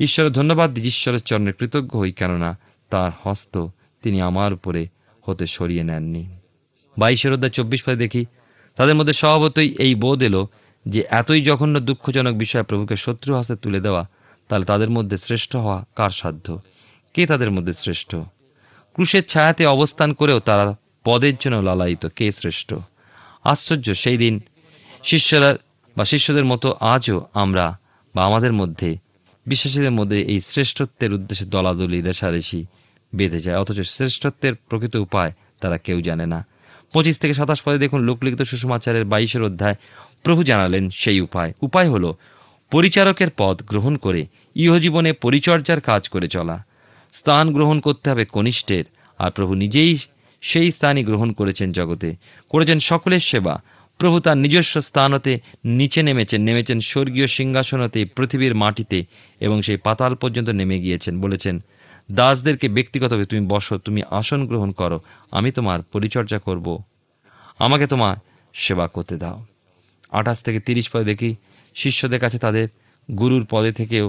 ঈশ্বরের 0.00 0.32
ধন্যবাদ, 0.32 0.78
ঈশ্বরের 0.78 1.20
চরণে 1.20 1.52
কৃতজ্ঞ 1.52 1.98
হই, 1.98 2.12
কেননা 2.12 2.58
তার 2.90 3.10
হস্ত 3.22 3.66
তিনি 4.02 4.20
আমার 4.20 4.52
উপরে 4.52 4.88
হতে 5.22 5.46
সরিয়ে 5.46 5.84
নেননি। 5.84 6.26
বাইশের 6.98 7.32
অধ্যায় 7.32 7.50
চব্বিশ 7.50 7.82
পরে 7.82 7.96
দেখি, 7.96 8.26
তাদের 8.76 8.94
মধ্যে 8.94 9.12
স্বভাবতই 9.12 9.74
এই 9.78 9.94
বোধ 9.94 10.22
এলো 10.22 10.48
যে 10.88 11.04
এতই 11.10 11.42
জঘন্য 11.42 11.80
দুঃখজনক 11.80 12.34
বিষয় 12.34 12.62
প্রভুকে 12.62 12.96
শত্রু 12.96 13.36
হস্তে 13.36 13.56
তুলে 13.56 13.80
দেওয়া 13.80 14.08
তাহলে 14.48 14.64
তাদের 14.64 14.90
মধ্যে 14.90 15.16
শ্রেষ্ঠ 15.18 15.56
হওয়া 15.56 15.84
কার 15.96 16.10
সাধ্য? 16.10 16.60
কে 17.14 17.26
তাদের 17.26 17.50
মধ্যে 17.50 17.72
শ্রেষ্ঠ? 17.72 18.16
ক্রুশের 18.92 19.24
ছায়াতে 19.24 19.66
অবস্থান 19.66 20.12
করেও 20.12 20.40
তারা 20.40 20.76
পদের 21.04 21.32
জন্য 21.40 21.56
লালায়িত, 21.56 22.06
কে 22.06 22.32
শ্রেষ্ঠ? 22.32 22.74
আশ্চর্য, 23.44 23.94
সেই 23.94 24.16
দিন 24.16 24.40
শিষ্যরা 25.02 25.56
বা 25.96 26.04
শিষ্যদের 26.04 26.44
মতো 26.44 26.76
আজও 26.80 27.26
আমরা 27.34 27.78
বা 28.14 28.24
আমাদের 28.24 28.52
মধ্যে 28.52 28.96
বিশ্বাসীদের 29.48 29.90
মধ্যে 29.90 30.22
এই 30.22 30.40
শ্রেষ্ঠত্বের 30.40 31.12
উদ্দেশ্যে 31.12 31.46
দলাদলি, 31.46 32.02
রেশারেশি 32.02 32.66
বেঁধে 33.14 33.40
যায়। 33.40 33.58
অথচ 33.58 33.80
শ্রেষ্ঠত্বের 33.80 34.54
প্রকৃত 34.54 34.96
উপায় 34.96 35.32
তারা 35.60 35.78
কেউ 35.78 36.00
জানে 36.00 36.26
না। 36.26 36.46
পঁচিশ 36.92 37.18
থেকে 37.18 37.34
সাতাশ 37.34 37.62
পদে 37.62 37.78
দেখুন 37.78 38.00
লোকলিখিত 38.00 38.42
সুষমাচারের 38.42 39.04
বাইশের 39.04 39.42
অধ্যায়। 39.42 39.74
প্রভু 40.22 40.42
জানালেন 40.42 40.90
সেই 40.90 41.20
উপায়। 41.20 41.52
উপায় 41.60 41.90
হলো 41.90 42.16
পরিচারকের 42.70 43.28
পদ 43.36 43.62
গ্রহণ 43.62 43.96
করে 43.96 44.26
ইহজীবনে 44.54 45.12
পরিচর্যার 45.12 45.80
কাজ 45.80 46.08
করে 46.08 46.28
চলা। 46.28 46.64
স্থান 47.12 47.52
গ্রহণ 47.52 47.80
করতে 47.80 48.10
হবে 48.10 48.24
কনিষ্ঠের। 48.24 48.84
আর 49.18 49.30
প্রভু 49.30 49.54
নিজেই 49.54 49.98
সেই 50.40 50.70
স্থানই 50.70 51.04
গ্রহণ 51.04 51.32
করেছেন 51.32 51.72
জগতে। 51.72 52.16
করেছেন 52.48 52.78
সকলের 52.78 53.20
সেবা। 53.20 53.62
প্রভু 54.00 54.16
তার 54.20 54.36
নিজস্ব 54.44 54.74
স্থান 54.80 55.10
হতে 55.14 55.32
নিচে 55.78 56.00
নেমেছেন 56.02 56.40
নেমেছেন 56.42 56.78
স্বর্গীয় 56.90 57.28
সিংহাসন 57.36 57.78
হতে 57.80 58.00
পৃথিবীর 58.16 58.54
মাটিতে, 58.54 58.98
এবং 59.40 59.56
সেই 59.62 59.78
পাতাল 59.86 60.12
পর্যন্ত 60.14 60.48
নেমে 60.58 60.78
গিয়েছেন। 60.84 61.14
বলেছেন, 61.20 61.54
দাসদেরকে 62.10 62.66
ব্যক্তিগতভাবে 62.68 63.24
তুমি 63.24 63.42
বসো, 63.46 63.74
তুমি 63.78 64.00
আসন 64.10 64.40
গ্রহণ 64.46 64.70
করো, 64.72 64.98
আমি 65.32 65.50
তোমার 65.50 65.78
পরিচর্যা 65.92 66.38
করব। 66.38 66.66
আমাকে 67.58 67.86
তোমার 67.86 68.14
সেবা 68.54 68.86
করতে 68.88 69.14
দাও। 69.16 69.38
আঠাশ 70.12 70.38
থেকে 70.42 70.58
তিরিশ 70.60 70.86
পদে 70.92 71.04
দেখি 71.04 71.30
শিষ্যদের 71.76 72.20
কাছে 72.20 72.38
তাদের 72.38 72.66
গুরুর 73.08 73.44
পদে 73.50 73.72
থেকেও, 73.72 74.06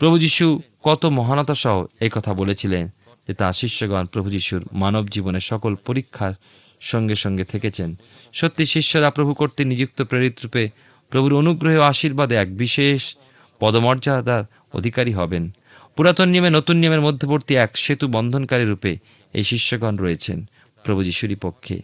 প্রভু 0.00 0.16
যিশু 0.18 0.46
কত 0.84 1.02
মহানতা 1.18 1.54
সহ 1.54 1.76
এই 2.04 2.10
কথা 2.16 2.32
বলেছিলেন 2.34 2.84
যে 3.28 3.32
তার 3.34 3.52
শিষ্যগণ 3.52 4.04
প্রভু 4.12 4.28
যিশুর 4.30 4.62
মানব 4.72 5.04
জীবনের 5.14 5.44
সকল 5.50 5.72
পরীক্ষার 5.86 6.32
সঙ্গে 6.80 7.14
সঙ্গে 7.14 7.44
থেকেছেন। 7.44 7.98
সত্যি 8.32 8.64
শিষ্যরা 8.64 9.10
প্রভু 9.10 9.34
কর্তৃক 9.34 9.66
নিযুক্ত 9.66 10.02
প্রেরিত 10.02 10.34
রূপে 10.44 10.70
প্রভুর 11.10 11.36
অনুগ্রহে 11.36 11.82
আশীর্বাদে 11.82 12.34
এক 12.34 12.56
বিশেষ 12.56 13.16
পদমর্যাদার 13.60 14.44
অধিকারী 14.72 15.12
হবেন। 15.12 15.50
পুরাতন 15.96 16.28
নিয়মে 16.28 16.50
নতুন 16.50 16.76
নিয়মের 16.76 17.00
মধ্যবর্তী 17.00 17.54
এক 17.54 17.76
সেতু 17.76 18.08
বন্ধনকারী 18.08 18.64
রূপে 18.64 18.96
এই 19.32 19.42
শিষ্যগণ 19.42 19.96
রয়েছেন 19.96 20.48
প্রভু 20.84 21.02
যিশুরই 21.02 21.34
পক্ষে। 21.34 21.82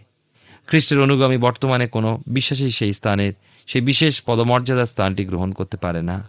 খ্রিস্টের 0.66 1.00
অনুগামী 1.00 1.37
বর্তমানে 1.37 1.87
কোনো 1.87 2.22
বিশ্বাসী 2.26 2.70
সেই 2.70 2.92
স্থানের 2.92 3.33
সেই 3.66 3.81
বিশেষ 3.81 4.22
পদমর্যাদার 4.26 4.87
স্থানটি 4.87 5.24
গ্রহণ 5.24 5.52
করতে 5.52 5.76
পারে 5.76 6.02
না। 6.02 6.28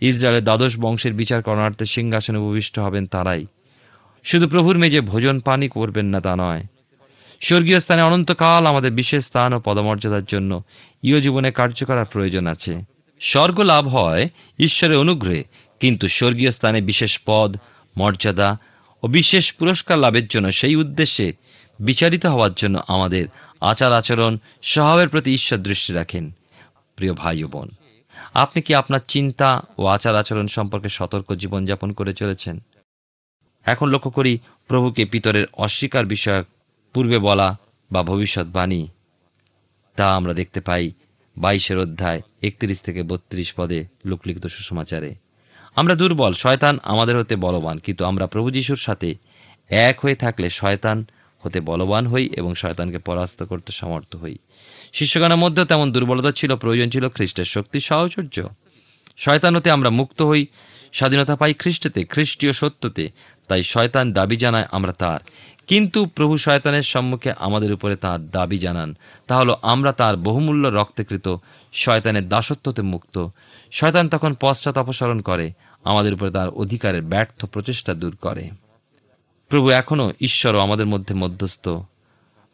ইসরায়েলের 0.00 0.44
দ্বাদশ 0.44 0.76
বংশের 0.80 1.12
বিচার 1.12 1.42
করণার্থে 1.42 1.84
সিংহাসনে 1.84 2.38
উপবিষ্ট 2.38 2.78
হবেন 2.78 3.06
তারাই। 3.06 3.46
শুধু 4.24 4.48
প্রভুর 4.48 4.78
মেজে 4.78 5.00
ভোজন 5.00 5.40
পানি 5.40 5.68
করবেন 5.68 6.06
না 6.06 6.20
তা 6.20 6.36
নয় 6.36 6.64
স্বর্গীয় 7.40 7.80
স্থানে 7.80 8.02
অনন্তকাল 8.02 8.66
আমাদের 8.66 8.92
বিশেষ 8.92 9.24
স্থান 9.24 9.52
ও 9.52 9.60
পদমর্যাদার 9.60 10.24
জন্য 10.24 10.62
ইয় 11.02 11.20
জীবনে 11.20 11.52
কার্য 11.52 11.84
করার 11.86 12.04
প্রয়োজন 12.04 12.46
আছে। 12.46 12.72
স্বর্গ 13.20 13.60
লাভ 13.60 13.88
হয় 13.88 14.28
ঈশ্বরের 14.58 14.98
অনুগ্রহে, 14.98 15.44
কিন্তু 15.80 16.08
স্বর্গীয় 16.08 16.50
স্থানে 16.50 16.80
বিশেষ 16.80 17.20
পদ, 17.26 17.56
মর্যাদা 17.98 18.58
ও 19.02 19.06
বিশেষ 19.06 19.52
পুরস্কার 19.52 19.98
লাভের 19.98 20.26
জন্য 20.26 20.52
সেই 20.52 20.76
উদ্দেশ্যে 20.76 21.32
বিচারিত 21.80 22.26
হওয়ার 22.26 22.54
জন্য 22.54 22.82
আমাদের 22.88 23.24
আচার 23.60 23.92
আচরণ, 23.92 24.38
স্বভাবের 24.62 25.08
প্রতি 25.08 25.34
ঈশ্বর 25.34 25.58
দৃষ্টি 25.58 25.92
রাখেন। 25.92 26.24
প্রিয় 26.96 27.12
ভাই 27.14 27.44
ও 27.44 27.48
বোন, 27.48 27.68
আপনি 28.34 28.62
কি 28.62 28.74
আপনার 28.74 29.00
চিন্তা 29.08 29.62
ও 29.78 29.86
আচার 29.86 30.16
আচরণ 30.16 30.46
সম্পর্কে 30.46 30.88
সতর্ক 30.88 31.32
জীবনযাপন 31.32 31.92
করে 31.92 32.12
চলেছেন? 32.12 32.56
এখন 33.66 33.88
লক্ষ্য 33.88 34.10
করি 34.10 34.38
প্রভুকে 34.68 35.04
পিতরের 35.04 35.46
অস্বীকার 35.56 36.06
বিষয়ক 36.06 36.46
পূর্বে 36.92 37.18
বলা 37.18 37.58
বা 37.92 38.02
ভবিষ্যৎবাণী 38.02 38.88
তা 39.96 40.16
আমরা 40.16 40.32
দেখতে 40.34 40.60
পাই 40.60 40.90
বাইশের 41.36 41.78
অধ্যায় 41.78 42.22
একত্রিশ 42.42 42.80
থেকে 42.80 43.02
বত্রিশ 43.02 43.54
পদে 43.54 43.84
লোকলিখিত 44.04 44.46
সুসমাচারে। 44.46 45.14
আমরা 45.76 45.94
দুর্বল, 45.94 46.32
শয়তান 46.32 46.78
আমাদের 46.82 47.18
হতে 47.18 47.36
বলবান, 47.36 47.78
কিন্তু 47.78 48.04
আমরা 48.04 48.26
প্রভু 48.26 48.50
যিশুর 48.50 48.76
সাথে 48.76 49.14
এক 49.68 50.00
হয়ে 50.00 50.14
থাকলে 50.14 50.50
শয়তান 50.50 51.04
হতে 51.40 51.60
বলবান 51.60 52.06
হই 52.06 52.28
এবং 52.36 52.54
শয়তানকে 52.54 52.98
পরাস্ত 52.98 53.42
করতে 53.42 53.72
সমর্থ 53.72 54.16
হই। 54.16 54.36
শিষ্যগণের 54.92 55.36
মধ্যেও 55.36 55.64
তেমন 55.64 55.92
দুর্বলতা 55.92 56.32
ছিল, 56.32 56.56
প্রয়োজন 56.56 56.90
ছিল 56.90 57.08
খ্রিস্টের 57.08 57.44
শক্তি, 57.44 57.80
সাহচর্য। 57.80 58.48
শয়তান 59.16 59.56
হতে 59.56 59.70
আমরা 59.70 59.90
মুক্ত 59.90 60.22
হই, 60.22 60.46
স্বাধীনতা 60.92 61.36
পাই 61.36 61.54
খ্রিস্টতে, 61.54 62.04
খ্রিস্টীয় 62.04 62.52
সত্যতে, 62.52 63.10
তাই 63.48 63.62
শয়তান 63.62 64.12
দাবি 64.12 64.36
জানায় 64.36 64.64
আমরা 64.70 64.92
তার। 64.92 65.20
কিন্তু 65.70 66.06
প্রভু 66.06 66.36
শয়তানের 66.36 66.82
সম্মুখে 66.82 67.32
আমাদের 67.38 67.72
উপরে 67.72 67.96
তার 67.96 68.30
দাবি 68.30 68.58
জানান। 68.58 68.96
তা 69.26 69.36
হলো, 69.36 69.56
আমরা 69.62 69.92
তার 69.92 70.16
বহুমূল্য 70.16 70.68
রক্তকৃত, 70.68 71.36
শয়তানের 71.72 72.28
দাসত্বতে 72.28 72.82
মুক্ত। 72.82 73.26
শয়তান 73.72 74.08
তখন 74.08 74.34
পশ্চাৎ 74.40 74.78
অপসারণ 74.78 75.20
করে, 75.20 75.52
আমাদের 75.84 76.14
উপরে 76.14 76.30
তার 76.30 76.48
অধিকারের 76.48 77.02
ব্যর্থ 77.02 77.44
প্রচেষ্টা 77.44 77.94
দূর 77.94 78.16
করে। 78.16 78.50
প্রভু 79.48 79.70
এখনও 79.70 80.12
ঈশ্বরও 80.20 80.58
আমাদের 80.58 80.86
মধ্যে 80.86 81.14
মধ্যস্থ। 81.14 81.68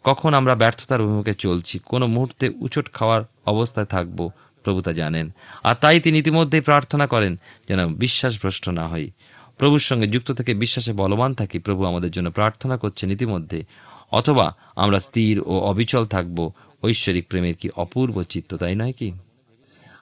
কখন 0.05 0.35
আমরা 0.35 0.55
ব্যর্থতার 0.55 1.01
অভিমুখে 1.01 1.35
চলছি, 1.35 1.79
কোনো 1.79 2.07
মুহূর্তে 2.07 2.51
উচট 2.61 2.93
খাওয়ার 2.93 3.23
অবস্থায় 3.47 3.87
থাকব, 3.87 4.31
প্রভু 4.65 4.81
তা 4.81 4.93
জানেন। 4.93 5.35
আর 5.63 5.75
তাই 5.75 6.01
তিনি 6.01 6.19
ইতিমধ্যেই 6.19 6.61
প্রার্থনা 6.61 7.07
করেন, 7.07 7.39
যেন 7.69 7.95
বিশ্বাসভ্রষ্ট 7.95 8.69
না 8.69 8.89
হই। 8.89 9.11
প্রভুর 9.59 9.79
সঙ্গে 9.79 10.07
যুক্ত 10.07 10.33
থেকে 10.33 10.55
বিশ্বাসে 10.55 10.93
বলবান 10.93 11.35
থাকি, 11.35 11.59
প্রভু 11.59 11.85
আমাদের 11.85 12.11
জন্য 12.11 12.31
প্রার্থনা 12.31 12.77
করছেন 12.77 13.11
ইতিমধ্যে। 13.11 13.65
অথবা 14.13 14.57
আমরা 14.77 15.01
স্থির 15.01 15.41
ও 15.41 15.59
অবিচল 15.61 16.07
থাকব, 16.07 16.53
ঐশ্বরিক 16.83 17.29
প্রেমের 17.29 17.55
কি 17.55 17.69
অপূর্ব 17.77 18.23
চিত্ত, 18.23 18.55
তাই 18.55 18.75
নয় 18.75 18.93
কি? 18.93 19.13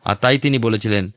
আর 0.05 0.17
তাই 0.21 0.39
তিনি 0.39 0.59
বলেছিলেন, 0.59 1.11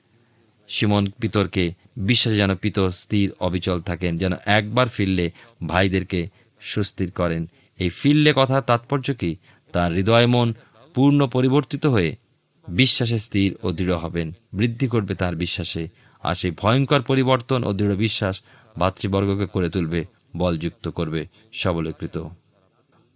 সিমন 0.68 1.10
পিতরকে 1.22 1.74
বিশ্বাসে 1.98 2.36
যেন 2.36 2.56
পিতর 2.56 2.92
স্থির, 2.92 3.32
অবিচল 3.40 3.80
থাকেন, 3.80 4.18
যেন 4.18 4.34
একবার 4.46 4.88
ফিরলে 4.88 5.32
ভাইদেরকে 5.68 6.28
সুস্থির 6.62 7.12
করেন। 7.12 7.50
এই 7.80 7.90
ফিরলে 7.90 8.34
কথা 8.36 8.62
তাৎপর্য 8.62 9.14
কি? 9.14 9.36
তার 9.72 9.94
হৃদয় 9.94 10.28
মন 10.28 10.54
পূর্ণ 10.94 11.28
পরিবর্তিত 11.28 11.86
হয়ে 11.86 12.16
বিশ্বাসে 12.68 13.20
স্থির 13.20 13.56
ও 13.64 13.72
দৃঢ় 13.72 13.96
হবেন। 13.96 14.32
বৃদ্ধি 14.54 14.88
করবে 14.88 15.16
তার 15.16 15.36
বিশ্বাসে 15.36 15.88
আর 16.24 16.36
সেই 16.36 16.52
ভয়ঙ্কর 16.52 17.02
পরিবর্তন 17.02 17.60
ও 17.64 17.70
দৃঢ় 17.74 17.96
বিশ্বাস 17.96 18.36
ভাতৃবর্গকে 18.80 19.46
করে 19.46 19.70
তুলবে, 19.70 20.02
বলযুক্ত 20.38 20.86
করবে, 20.90 21.22
সবলীকৃত। 21.54 22.18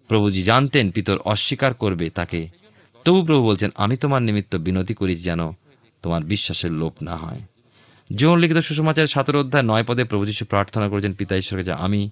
প্রভুজি 0.10 0.42
জানতেন 0.44 0.86
পিতর 0.92 1.18
অস্বীকার 1.18 1.74
করবে 1.74 2.06
তাকে, 2.10 2.42
তবু 3.06 3.20
প্রভু 3.26 3.42
বলছেন, 3.46 3.70
আমি 3.76 3.96
তোমার 3.98 4.22
নিমিত্ত 4.22 4.54
বিনতি 4.56 4.94
করি 4.94 5.16
যেন 5.16 5.42
তোমার 6.04 6.22
বিশ্বাসের 6.24 6.72
লোপ 6.72 6.94
না 7.04 7.16
হয়। 7.16 7.42
যৌন 8.10 8.38
লিখিত 8.40 8.58
সুসমাচারের 8.58 9.08
সতেরো 9.08 9.40
অধ্যায় 9.40 9.64
নয় 9.64 9.86
পদে 9.88 10.04
প্রভু 10.04 10.26
যীশু 10.26 10.44
প্রার্থনা 10.46 10.88
করেছেন, 10.90 11.14
পিতা 11.14 11.34
ঈশ্বরকে 11.36 11.64
যে 11.64 11.74
আমি 11.86 12.10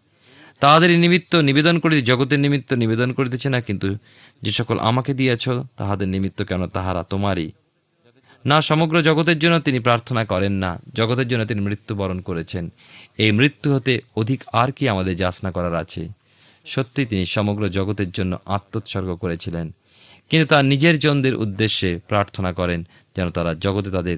তাহাদের 0.60 0.89
নিমিত্ত 0.99 1.36
নিবেদন 1.36 1.80
করিতে 1.80 2.02
জগতের 2.02 2.39
নিমিত্ত 2.39 2.73
নিবেদন 2.73 3.10
করিতেছে 3.12 3.47
না, 3.49 3.62
কিন্তু 3.62 3.88
যে 4.41 4.52
সকল 4.52 4.80
আমাকে 4.80 5.12
দিয়েছ, 5.13 5.49
তাহাদের 5.78 6.08
নিমিত্ত 6.08 6.39
কেন 6.41 6.62
তাহারা 6.67 7.04
তোমারই 7.04 7.52
না, 8.45 8.62
সমগ্র 8.62 9.02
জগতের 9.02 9.39
জন্য 9.39 9.60
তিনি 9.60 9.80
প্রার্থনা 9.80 10.25
করেন 10.25 10.52
না। 10.52 10.80
জগতের 10.93 11.28
জন্য 11.28 11.45
তিনি 11.45 11.62
মৃত্যুবরণ 11.62 12.21
করেছেন। 12.21 12.71
এই 13.17 13.32
মৃত্যু 13.32 13.75
হতে 13.75 14.02
অধিক 14.15 14.43
আর 14.54 14.71
কি 14.71 14.89
আমাদের 14.89 15.15
যাচনা 15.15 15.52
করার 15.52 15.75
আছে। 15.75 16.08
সত্যি 16.65 17.06
তিনি 17.06 17.25
সমগ্র 17.25 17.69
জগতের 17.69 18.12
জন্য 18.12 18.38
আত্মোৎসর্গ 18.45 19.15
করেছিলেন। 19.15 19.71
কিন্তু 20.30 20.47
তার 20.47 20.65
নিজের 20.65 20.99
জনদের 20.99 21.36
উদ্দেশ্যে 21.36 21.99
প্রার্থনা 22.08 22.54
করেন 22.54 22.88
যেন 23.15 23.30
তারা 23.30 23.54
জগতে 23.54 23.91
তাদের 23.91 24.17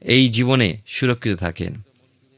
এই 0.00 0.28
জীবনে 0.28 0.78
সুরক্ষিত 0.86 1.38
থাকেন। 1.38 1.82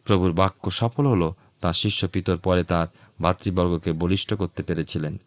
প্রভুর 0.04 0.32
বাক্য 0.32 0.70
সফল 0.70 1.06
হলো, 1.06 1.34
তার 1.60 1.72
শিষ্য 1.72 2.08
পিতর 2.08 2.36
পরে 2.36 2.64
তার 2.64 2.86
ভাতৃবর্গকে 3.22 3.92
বলিষ্ঠ 3.92 4.34
করতে 4.34 4.62
পেরেছিলেন। 4.62 5.20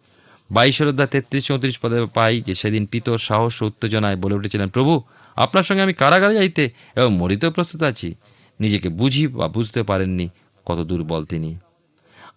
বাইশের 0.52 0.88
অধ্যায় 0.88 1.08
তেত্রিশ 1.08 1.46
চৌত্রিশ 1.46 1.80
পদে 1.80 2.06
পাই 2.14 2.42
যে 2.42 2.54
সেদিন 2.54 2.86
পিতর 2.86 3.18
সাহস 3.18 3.62
উত্তেজনায় 3.62 4.16
বলে 4.16 4.36
উঠেছিলেন, 4.36 4.70
প্রভু 4.70 5.02
আপনার 5.38 5.64
সঙ্গে 5.64 5.82
আমি 5.82 5.94
কারাগারে 5.94 6.34
যাইতে 6.34 6.64
এবং 6.96 7.18
মরিতেও 7.18 7.52
প্রস্তুত 7.52 7.84
আছি। 7.84 8.16
নিজেকে 8.60 8.90
বুঝি 8.90 9.28
বা 9.28 9.48
বুঝতে 9.48 9.84
পারেননি, 9.84 10.30
কত 10.66 10.80
দুর্বল 10.80 11.24
তিনি। 11.24 11.58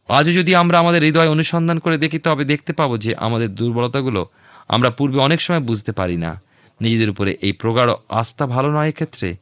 আজও 0.09 0.33
যদি 0.33 0.55
আমরা 0.55 0.79
আমাদের 0.79 1.03
হৃদয় 1.03 1.29
অনুসন্ধান 1.29 1.79
করে 1.79 1.99
দেখি, 1.99 2.19
তবে 2.19 2.45
দেখতে 2.45 2.73
পাবো 2.73 2.97
যে 2.97 3.15
আমাদের 3.15 3.55
দুর্বলতাগুলো 3.55 4.27
আমরা 4.69 4.91
পূর্বে 4.91 5.19
অনেক 5.19 5.41
সময় 5.41 5.61
বুঝতে 5.61 5.93
পারি 5.93 6.17
না। 6.17 6.43
নিজেদের 6.81 7.11
উপরে 7.11 7.37
এই 7.41 7.53
প্রগাঢ় 7.53 7.93
আস্থা 8.09 8.47
ভালো 8.47 8.69
নয় 8.73 8.89
এক্ষেত্রে। 8.89 9.37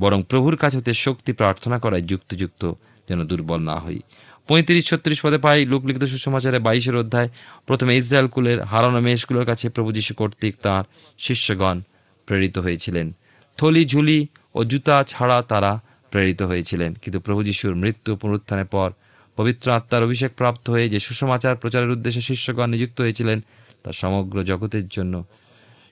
বরং 0.00 0.22
প্রভুর 0.22 0.56
কাছ 0.56 0.76
হতে 0.76 0.92
শক্তি 0.92 1.32
প্রার্থনা 1.32 1.78
করায় 1.78 2.02
যুক্তযুক্ত 2.02 2.72
যেন 3.08 3.26
দুর্বল 3.26 3.60
না 3.60 3.76
হই। 3.76 3.98
পঁয়ত্রিশ 4.48 4.88
ছত্রিশ 4.88 5.18
পদে 5.22 5.38
পাই 5.38 5.66
লোকলিখিত 5.66 6.04
সুসমাচারে 6.04 6.58
বাইশের 6.58 6.96
অধ্যায়, 6.96 7.28
প্রথমে 7.66 7.96
ইসরায়েল 7.96 8.28
কুলের 8.28 8.62
হারানো 8.62 9.00
মেষগুলোর 9.00 9.46
কাছে 9.46 9.68
প্রভু 9.68 9.92
যীশু 9.92 10.14
কর্তৃক 10.14 10.54
তাঁর 10.62 10.84
শিষ্যগণ 11.18 11.80
প্রেরিত 12.26 12.58
হয়েছিলেন। 12.58 13.12
থলি, 13.56 13.84
ঝুলি 13.84 14.26
ও 14.54 14.64
জুতা 14.64 15.04
ছাড়া 15.08 15.42
তারা 15.42 15.80
প্রেরিত 16.10 16.42
হয়েছিলেন। 16.42 16.94
কিন্তু 16.94 17.20
প্রভু 17.20 17.42
যীশুর 17.42 17.74
মৃত্যু 17.74 18.16
পুনরুত্থানের 18.16 18.64
পর 18.64 18.92
পবিত্র 19.36 19.72
আত্মার 19.72 20.02
অভিষেক 20.02 20.32
প্রাপ্ত 20.36 20.70
হয়ে 20.70 20.88
যে 20.88 20.98
সুসমাচার 20.98 21.56
প্রচারের 21.56 21.90
উদ্দেশ্যে 21.90 22.20
শিষ্যগণ 22.20 22.70
নিযুক্ত 22.70 23.00
হয়েছিলেন, 23.00 23.40
তা 23.84 23.92
সমগ্র 23.92 24.42
জগতের 24.42 24.88
জন্য। 24.88 25.24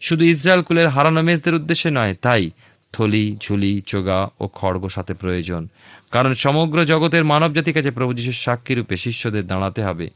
শুধু 0.00 0.24
ইসরায়েল 0.24 0.62
কুলের 0.62 0.88
হারানো 0.88 1.22
মেজদের 1.22 1.54
উদ্দেশ্যে 1.54 1.90
নয়, 1.90 2.14
তাই 2.14 2.50
থলি, 2.92 3.36
ঝুলি, 3.40 3.80
চোগা 3.80 4.28
ও 4.40 4.48
খড়গ 4.48 4.88
সাথে 4.88 5.14
প্রয়োজন। 5.14 5.68
কারণ 6.10 6.34
সমগ্র 6.34 6.84
জগতের 6.84 7.24
মানব 7.24 7.42
মানবজাতির 7.42 7.74
কাছে 7.74 7.90
প্রভু 7.90 8.14
যিশুর 8.14 8.32
সাক্ষী 8.32 8.74
রূপে 8.74 8.96
শিষ্যদের 8.96 9.46
দাঁড়াতে 9.46 9.82
হবে। 9.82 10.10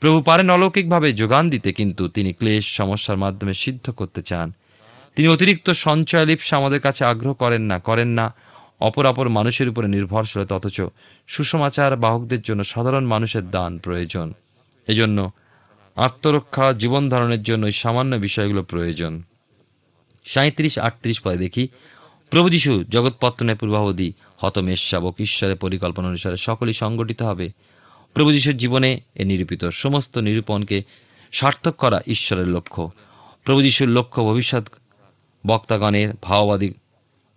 প্রভু 0.00 0.22
পারেন 0.22 0.50
অলৌকিকভাবে 0.50 1.12
যোগান 1.12 1.50
দিতে, 1.50 1.72
কিন্তু 1.72 2.08
তিনি 2.08 2.32
ক্লেশ, 2.32 2.76
সমস্যার 2.76 3.16
মাধ্যমে 3.16 3.54
সিদ্ধ 3.54 3.90
করতে 3.90 4.22
চান। 4.22 4.52
তিনি 5.16 5.28
অতিরিক্ত 5.28 5.70
সঞ্চয় 5.70 6.26
লিপসা 6.26 6.56
আমাদের 6.56 6.80
কাছে 6.80 7.04
আগ্রহ 7.04 7.32
করেন 7.32 7.62
না 7.62 7.78
করেন 7.78 8.08
না। 8.08 8.34
অপর 8.80 9.06
অপর 9.06 9.28
মানুষের 9.28 9.68
উপরে 9.68 9.88
নির্ভরশীলতা, 9.88 10.54
অথচ 10.54 10.80
সুসমাচার 11.26 11.96
বাহকদের 11.96 12.42
জন্য 12.42 12.64
সাধারণ 12.64 13.04
মানুষের 13.04 13.50
দান 13.50 13.78
প্রয়োজন। 13.78 14.34
এজন্য 14.86 15.30
আত্মরক্ষা, 15.96 16.72
জীবন 16.72 17.08
ধারণের 17.08 17.42
জন্য 17.42 17.66
এই 17.66 17.72
সামান্য 17.72 18.16
বিষয়গুলো 18.16 18.62
প্রয়োজন। 18.62 19.22
সাঁত্রিশ 20.24 20.78
আটত্রিশ 20.78 21.20
পদে 21.20 21.36
দেখি, 21.36 21.68
প্রভু 22.30 22.50
যিশু 22.50 22.84
জগৎপত্তনের 22.84 23.56
পূর্বাবধি 23.56 24.12
হতমেশ 24.38 24.90
শাবক 24.90 25.14
ঈশ্বরের 25.18 25.56
পরিকল্পনা 25.56 26.08
অনুসারে 26.08 26.36
সকলেই 26.36 26.72
সংগঠিত 26.72 27.22
হবে। 27.22 27.50
প্রভু 28.14 28.32
যিশুর 28.32 28.56
জীবনে 28.56 29.00
এ 29.14 29.24
নিরূপিত 29.24 29.64
সমস্ত 29.64 30.18
নিরূপণকে 30.18 30.82
সার্থক 31.32 31.74
করা 31.76 32.00
ঈশ্বরের 32.06 32.48
লক্ষ্য। 32.48 32.90
প্রভু 33.44 33.62
যিশুর 33.62 33.88
লক্ষ্য 33.88 34.24
ভবিষ্যৎ 34.24 34.68
বক্তাগণের 35.46 36.08
ভাওবাদী 36.22 36.72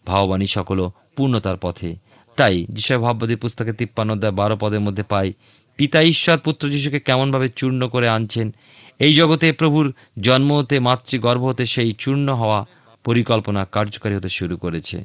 ভাববাণী 0.05 0.45
সকল 0.45 0.89
পূর্ণতার 1.15 1.57
পথে। 1.57 1.95
তাই 2.35 2.65
যিশয় 2.69 2.97
ভাববাদী 2.97 3.35
পুস্তকে 3.35 3.73
তিপ্পান্ন 3.73 4.11
অধ্যায় 4.13 4.33
বারো 4.33 4.57
পদের 4.59 4.79
মধ্যে 4.79 5.03
পাই, 5.03 5.33
পিতা 5.77 6.01
ঈশ্বর 6.01 6.37
পুত্র 6.37 6.69
যিশুকে 6.69 6.99
কেমনভাবে 6.99 7.49
চূর্ণ 7.49 7.87
করে 7.87 8.09
আনছেন? 8.09 8.53
এই 8.99 9.13
জগতে 9.13 9.51
প্রভুর 9.51 9.93
জন্ম 10.19 10.53
হতে 10.53 10.79
মাতৃগর্ভ 10.79 11.43
হতে 11.43 11.65
সেই 11.65 11.93
চূর্ণ 11.93 12.33
হওয়া 12.33 12.65
পরিকল্পনা 13.03 13.65
কার্যকারী 13.65 14.15
হতে 14.15 14.29
শুরু 14.29 14.57
করেছে। 14.57 15.03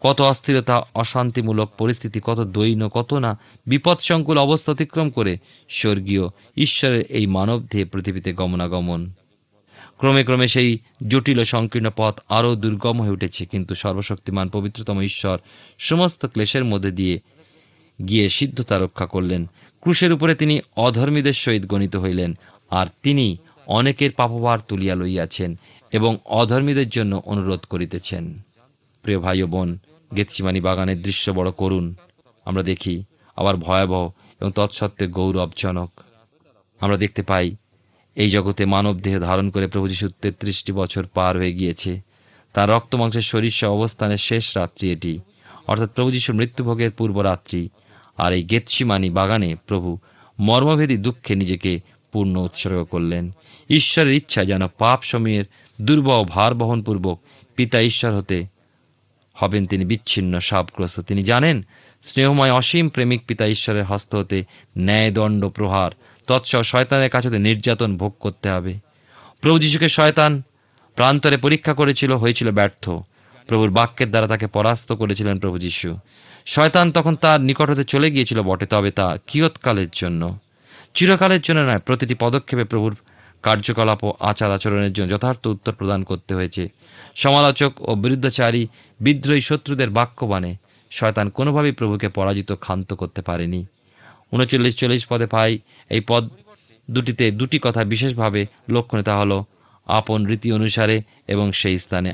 কত 0.00 0.20
অস্থিরতা, 0.20 0.82
অশান্তিমূলক 0.94 1.70
পরিস্থিতি, 1.78 2.20
কত 2.24 2.40
দৈন্য 2.40 2.88
কত 2.88 3.14
না 3.14 3.38
বিপদসংকুল 3.66 4.38
অবস্থা 4.38 4.72
অতিক্রম 4.72 5.10
করে 5.10 5.38
স্বর্গীয় 5.68 6.28
ঈশ্বরের 6.56 7.04
এই 7.08 7.26
মানব 7.26 7.62
দেহে 7.62 7.84
পৃথিবীতে 7.84 8.32
গমনাগমন। 8.32 9.12
ক্রমে 9.98 10.24
ক্রমে 10.24 10.48
সেই 10.48 10.78
জটিল 11.08 11.38
ও 11.38 11.44
সংকীর্ণ 11.44 11.90
পথ 11.96 12.20
আরও 12.28 12.56
দুর্গম 12.56 13.02
হয়ে 13.02 13.10
উঠেছে। 13.10 13.46
কিন্তু 13.46 13.74
সর্বশক্তিমান 13.74 14.48
পবিত্রতম 14.48 15.00
ঈশ্বর 15.00 15.38
সমস্ত 15.78 16.26
ক্লেশের 16.26 16.64
মধ্যে 16.64 16.90
দিয়ে 16.90 17.20
গিয়ে 18.08 18.28
সিদ্ধতা 18.28 18.78
রক্ষা 18.78 19.06
করলেন। 19.06 19.46
ক্রুশের 19.80 20.12
উপরে 20.12 20.34
তিনি 20.34 20.60
অধর্মীদের 20.76 21.32
সহিত 21.32 21.66
গণিত 21.66 21.96
হইলেন, 21.96 22.36
আর 22.70 22.86
তিনি 23.02 23.36
অনেকের 23.66 24.10
পাপভার 24.12 24.58
তুলিয়া 24.68 24.94
লইয়াছেন 24.94 25.58
এবং 25.92 26.18
অধর্মীদের 26.24 26.88
জন্য 26.88 27.22
অনুরোধ 27.24 27.60
করিতেছেন। 27.70 28.38
প্রিয় 29.02 29.18
ভাই 29.18 29.42
ও 29.42 29.46
বোন, 29.46 29.78
গেতসিমানি 30.16 30.60
বাগানের 30.60 31.02
দৃশ্য 31.02 31.30
বড় 31.30 31.50
করুণ 31.50 31.94
আমরা 32.44 32.62
দেখি 32.62 33.04
আবার 33.36 33.56
ভয়াবহ 33.56 34.10
এবং 34.40 34.52
তৎসত্ত্বে 34.54 35.06
গৌরবজনক। 35.06 35.90
আমরা 36.80 36.96
দেখতে 36.96 37.22
পাই 37.22 37.56
এই 38.14 38.30
জগতে 38.30 38.64
মানব 38.64 38.98
দেহ 39.00 39.20
ধারণ 39.20 39.50
করে 39.50 39.66
প্রভু 39.66 39.88
যিশু 39.88 40.08
তেত্রিশটি 40.08 40.72
বছর 40.72 41.06
পার 41.06 41.36
হয়ে 41.36 41.52
গিয়েছে। 41.52 42.00
তার 42.54 42.70
রক্ত 42.70 42.94
মাংসের 42.94 43.20
শরীর 43.20 43.66
অবস্থানের 43.66 44.16
শেষ 44.16 44.56
রাত্রি 44.56 44.92
এটি। 44.92 45.20
অর্থাৎ 45.66 45.90
প্রভু 45.94 46.10
যিশুর 46.10 46.36
মৃত্যুভোগের 46.36 46.90
পূর্ব 46.90 47.20
রাত্রি 47.20 47.68
আর 48.16 48.32
এই 48.32 48.42
গেতসিমানি 48.42 49.10
বাগানে 49.10 49.56
প্রভু 49.66 49.98
মর্মভেদী 50.40 50.96
দুঃখে 50.96 51.34
নিজেকে 51.34 51.80
পূর্ণ 52.12 52.36
উৎসর্গ 52.36 52.84
করলেন। 52.84 53.30
ঈশ্বরের 53.70 54.14
ইচ্ছা 54.14 54.44
যেন 54.44 54.68
পাপ 54.78 55.02
সময়ের 55.02 55.44
দুর্বহ 55.80 56.24
ভার 56.24 56.54
বহনপূর্বক 56.54 57.20
পিতা 57.56 57.80
ঈশ্বর 57.80 58.14
হতে 58.14 58.46
হবেন 59.34 59.66
তিনি 59.66 59.84
বিচ্ছিন্ন 59.84 60.38
সাপগ্রস্ত। 60.38 61.00
তিনি 61.00 61.22
জানেন, 61.22 61.64
স্নেহময় 62.02 62.52
অসীম 62.52 62.88
প্রেমিক 62.88 63.22
পিতা 63.26 63.46
ঈশ্বরের 63.46 63.84
হস্ত 63.84 64.14
হতে 64.14 64.44
ন্যায়দণ্ড 64.78 65.48
প্রহার 65.48 65.90
তৎসহ 66.26 66.62
শয়তানের 66.62 67.10
কাছে 67.10 67.38
নির্যাতন 67.38 67.96
ভোগ 67.96 68.14
করতে 68.20 68.50
হবে। 68.50 68.78
প্রভু 69.40 69.58
যিশুকে 69.58 69.88
শয়তান 69.88 70.42
প্রান্তরে 70.96 71.36
পরীক্ষা 71.36 71.74
করেছিল, 71.74 72.12
হয়েছিল 72.12 72.50
ব্যর্থ। 72.50 72.90
প্রভুর 73.46 73.70
বাক্যের 73.70 74.10
দ্বারা 74.10 74.26
তাকে 74.26 74.46
পরাস্ত 74.46 74.92
করেছিলেন 74.92 75.38
প্রভু 75.38 75.58
যিশু। 75.58 75.96
শয়তান 76.46 76.92
তখন 76.92 77.16
তার 77.16 77.40
নিকট 77.40 77.70
হতে 77.70 77.84
চলে 77.84 78.10
গিয়েছিল 78.10 78.42
বটে, 78.42 78.66
তবে 78.66 78.90
তা 78.90 79.18
কিয়ৎকালের 79.26 79.88
জন্য। 79.92 80.38
চিরকালের 80.94 81.40
জন্য 81.40 81.60
নয়, 81.60 81.78
প্রতিটি 81.78 82.14
পদক্ষেপে 82.14 82.64
প্রভুর 82.64 82.96
কার্যকলাপ 83.42 84.04
ও 84.04 84.14
আচার 84.20 84.52
আচরণের 84.52 84.92
জন্য 84.92 85.10
যথার্থ 85.10 85.46
উত্তর 85.46 85.72
প্রদান 85.72 86.04
করতে 86.04 86.34
হয়েছে। 86.34 86.68
সমালোচক 87.14 87.72
ও 87.80 87.94
বিরুদ্ধাচারী, 87.94 88.68
বিদ্রোহী 89.00 89.40
শত্রুদের 89.40 89.90
বাক্যবাণে 89.90 90.56
শয়তান 90.90 91.28
কোনোভাবেই 91.28 91.72
প্রভুকে 91.72 92.08
পরাজিত 92.08 92.52
ক্ষান্ত 92.52 92.94
করতে 92.94 93.22
পারেনি। 93.22 93.66
উনচল্লিশ 94.32 94.76
চল্লিশ 94.76 95.06
পদে 95.06 95.26
পাই 95.26 95.58
এই 95.90 96.02
পদ 96.08 96.22
দুটিতে 96.88 97.30
দুটি 97.30 97.58
কথা 97.62 97.84
বিশেষভাবে 97.84 98.46
লক্ষণে 98.70 99.02
তা 99.02 99.14
হলো 99.18 99.44
আপন 99.86 100.18
রীতি 100.26 100.48
অনুসারে 100.52 101.02
এবং 101.28 101.52
সেই 101.52 101.78
স্থানে। 101.78 102.12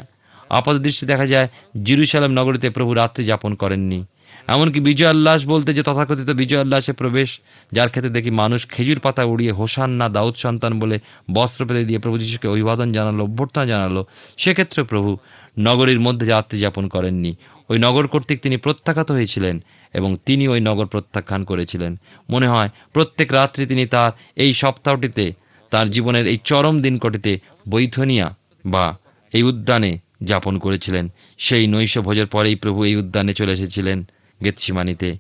আপাত 0.51 0.77
দৃষ্টি 0.77 1.05
দেখা 1.07 1.27
যায়, 1.27 1.49
জিরুসালাম 1.85 2.33
নগরীতে 2.33 2.69
প্রভু 2.71 2.95
রাত্রি 2.95 3.23
যাপন 3.25 3.55
করেননি। 3.55 4.05
এমনকি 4.49 4.81
বিজয় 4.81 5.13
উল্লাস 5.15 5.41
বলতে 5.45 5.71
যে 5.75 5.83
তথাকথিত 5.83 6.31
বিজয় 6.31 6.61
উল্লাসে 6.61 6.93
প্রবেশ, 6.93 7.41
যার 7.73 7.89
ক্ষেত্রে 7.89 8.11
দেখি 8.11 8.31
মানুষ 8.31 8.61
খেজুর 8.69 8.99
পাতা 9.01 9.23
উড়িয়ে 9.25 9.53
হোসান্না 9.53 10.09
দাউদ 10.09 10.35
সন্তান 10.35 10.73
বলে 10.79 10.97
বস্ত্র 11.35 11.67
পেতে 11.67 11.85
দিয়ে 11.85 11.99
প্রভু 11.99 12.19
যিশুকে 12.19 12.49
অভিবাদন 12.49 12.93
জানালো, 12.93 13.23
অভ্যর্থনা 13.25 13.65
জানালো 13.67 14.03
সেক্ষেত্রে 14.37 14.83
প্রভু 14.83 15.11
নগরীর 15.59 16.01
মধ্যে 16.01 16.27
রাত্রি 16.27 16.59
যাপন 16.59 16.89
করেননি, 16.89 17.35
ওই 17.69 17.79
নগর 17.79 18.07
কর্তৃক 18.07 18.39
তিনি 18.41 18.57
প্রত্যাখ্যাত 18.57 19.11
হয়েছিলেন। 19.11 19.57
এবং 19.93 20.17
তিনি 20.27 20.49
ওই 20.49 20.61
নগর 20.61 20.87
প্রত্যাখ্যান 20.87 21.45
করেছিলেন। 21.45 21.99
মনে 22.31 22.49
হয়, 22.49 22.69
প্রত্যেক 22.93 23.33
রাত্রি 23.33 23.67
তিনি 23.67 23.87
তার 23.87 24.13
এই 24.37 24.53
সপ্তাহটিতে, 24.53 25.33
তার 25.71 25.91
জীবনের 25.91 26.27
এই 26.27 26.39
চরম 26.45 26.83
দিনকটিতে 26.83 27.39
বৈথনিয়া 27.69 28.37
বা 28.67 28.99
এই 29.33 29.43
উদ্যানে 29.43 29.99
যাপন 30.23 30.59
করেছিলেন। 30.59 31.09
সেই 31.39 31.67
নৈশ 31.67 31.99
ভোজের 31.99 32.27
পরেই 32.27 32.55
প্রভু 32.55 32.85
এই 32.85 32.97
উদ্যানে 32.97 33.33
চলে 33.35 33.53
এসেছিলেন 33.53 34.05
গেতসিমানিতে। 34.45 35.17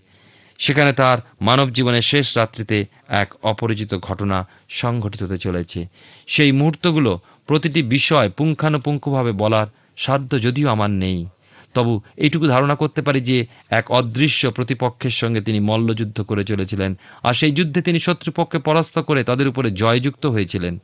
সেখানে 0.59 0.93
তার 0.93 1.19
মানব 1.41 1.71
জীবনের 1.71 2.01
শেষ 2.01 2.37
রাত্রিতে 2.37 2.87
এক 3.09 3.33
অপরিচিত 3.43 3.95
ঘটনা 3.95 4.49
সংঘটিত 4.69 5.23
হতে 5.23 5.37
চলেছে। 5.37 5.87
সেই 6.27 6.53
মুহূর্তগুলো 6.53 7.21
প্রতিটি 7.47 7.83
বিষয় 7.83 8.31
পুঙ্খানুপুঙ্খভাবে 8.31 9.33
বলার 9.33 9.67
সাধ্য 9.97 10.41
যদিও 10.41 10.69
আমার 10.69 10.91
নেই। 10.91 11.27
তবু 11.75 12.01
এইটুকু 12.17 12.47
ধারণা 12.47 12.75
করতে 12.75 13.03
পারি 13.03 13.21
যে 13.21 13.47
এক 13.71 13.91
অদৃশ্য 13.91 14.51
প্রতিপক্ষের 14.51 15.11
সঙ্গে 15.11 15.41
তিনি 15.41 15.61
মল্লযুদ্ধ 15.61 16.19
করে 16.23 16.45
চলেছিলেন, 16.45 16.91
আর 17.23 17.35
সেই 17.35 17.53
যুদ্ধে 17.53 17.81
তিনি 17.83 17.99
শত্রুপক্ষকে 17.99 18.59
পরাস্ত 18.59 18.99
করে 18.99 19.25
তাদের 19.25 19.49
উপরে 19.49 19.71
জয়যুক্ত 19.71 20.27
হয়েছিলেন। 20.27 20.75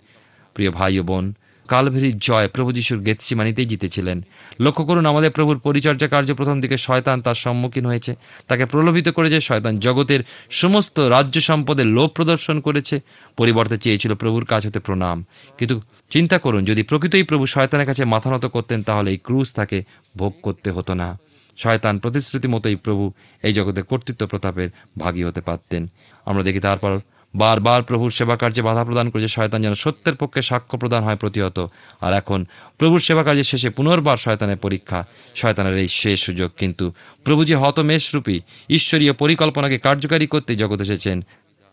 প্রিয় 0.54 0.70
ভাই 0.70 0.98
ও 0.98 1.02
বোন, 1.02 1.34
কালভেরির 1.68 2.18
জয় 2.18 2.48
প্রভু 2.48 2.72
যিশুর 2.72 3.00
গেতসিমানিতেই 3.00 3.66
জিতেছিলেন। 3.66 4.18
লক্ষ্য 4.60 4.84
করুন, 4.84 5.06
আমাদের 5.06 5.30
প্রভুর 5.30 5.58
পরিচর্যা 5.58 6.08
কার্য 6.08 6.34
প্রথম 6.34 6.60
দিকে 6.60 6.76
শয়তান 6.76 7.16
তার 7.20 7.34
সম্মুখীন 7.34 7.86
হয়েছে। 7.86 8.12
তাকে 8.48 8.64
প্রলোভিত 8.66 9.08
করেছে 9.08 9.38
শয়তান 9.40 9.74
জগতের 9.78 10.20
সমস্ত 10.50 10.96
রাজ্য 11.00 11.36
সম্পদের 11.40 11.86
লোভ 11.86 12.08
প্রদর্শন 12.10 12.60
করেছে। 12.60 13.00
পরিবর্তে 13.36 13.76
চেয়েছিল 13.76 14.14
প্রভুর 14.14 14.44
কাছ 14.44 14.62
হতে 14.66 14.80
প্রণাম। 14.80 15.24
কিন্তু 15.58 15.80
চিন্তা 16.10 16.38
করুন, 16.38 16.64
যদি 16.64 16.82
প্রকৃতই 16.82 17.22
প্রভু 17.22 17.46
শয়তানের 17.46 17.86
কাছে 17.86 18.04
মাথা 18.04 18.30
নত 18.30 18.46
করতেন, 18.46 18.82
তাহলে 18.82 19.10
এই 19.10 19.16
ক্রুজ 19.16 19.54
তাকে 19.54 19.84
ভোগ 20.16 20.34
করতে 20.42 20.70
হতো 20.70 20.94
না। 20.94 21.18
শয়তান 21.56 21.98
প্রতিশ্রুতি 21.98 22.48
মতোই 22.48 22.76
প্রভু 22.76 23.12
এই 23.42 23.52
জগতে 23.52 23.82
কর্তৃত্ব 23.82 24.26
প্রতাপের 24.26 24.70
ভাগী 24.98 25.22
হতে 25.22 25.40
পারতেন। 25.40 25.86
আমরা 26.26 26.42
দেখি 26.42 26.60
তারপর, 26.60 26.98
বারবার 27.34 27.82
প্রভুর 27.82 28.10
সেবা 28.10 28.36
কার্যে 28.36 28.62
বাধা 28.62 28.84
প্রদান 28.84 29.10
করেছে 29.10 29.28
শয়তান 29.28 29.62
যেন 29.62 29.74
সত্যের 29.74 30.14
পক্ষে 30.14 30.42
সাক্ষ্য 30.42 30.78
প্রদান 30.78 31.04
হয় 31.04 31.16
প্রতিহত। 31.16 31.66
আর 32.00 32.12
এখন 32.12 32.46
প্রভুর 32.78 33.00
সেবা 33.00 33.22
কার্যের 33.22 33.44
শেষে 33.44 33.70
পুনর্বার 33.70 34.16
শয়তানের 34.16 34.56
পরীক্ষা, 34.56 35.06
শয়তানের 35.34 35.76
এই 35.76 35.88
শেষ 35.88 36.20
সুযোগ। 36.20 36.50
কিন্তু 36.56 36.92
প্রভু 37.24 37.44
যে 37.44 37.56
হতমেষরূপী 37.56 38.40
ঈশ্বরীয় 38.68 39.12
পরিকল্পনাকে 39.12 39.78
কার্যকারী 39.78 40.26
করতে 40.26 40.56
জগৎ 40.56 40.80
এসেছেন, 40.80 41.24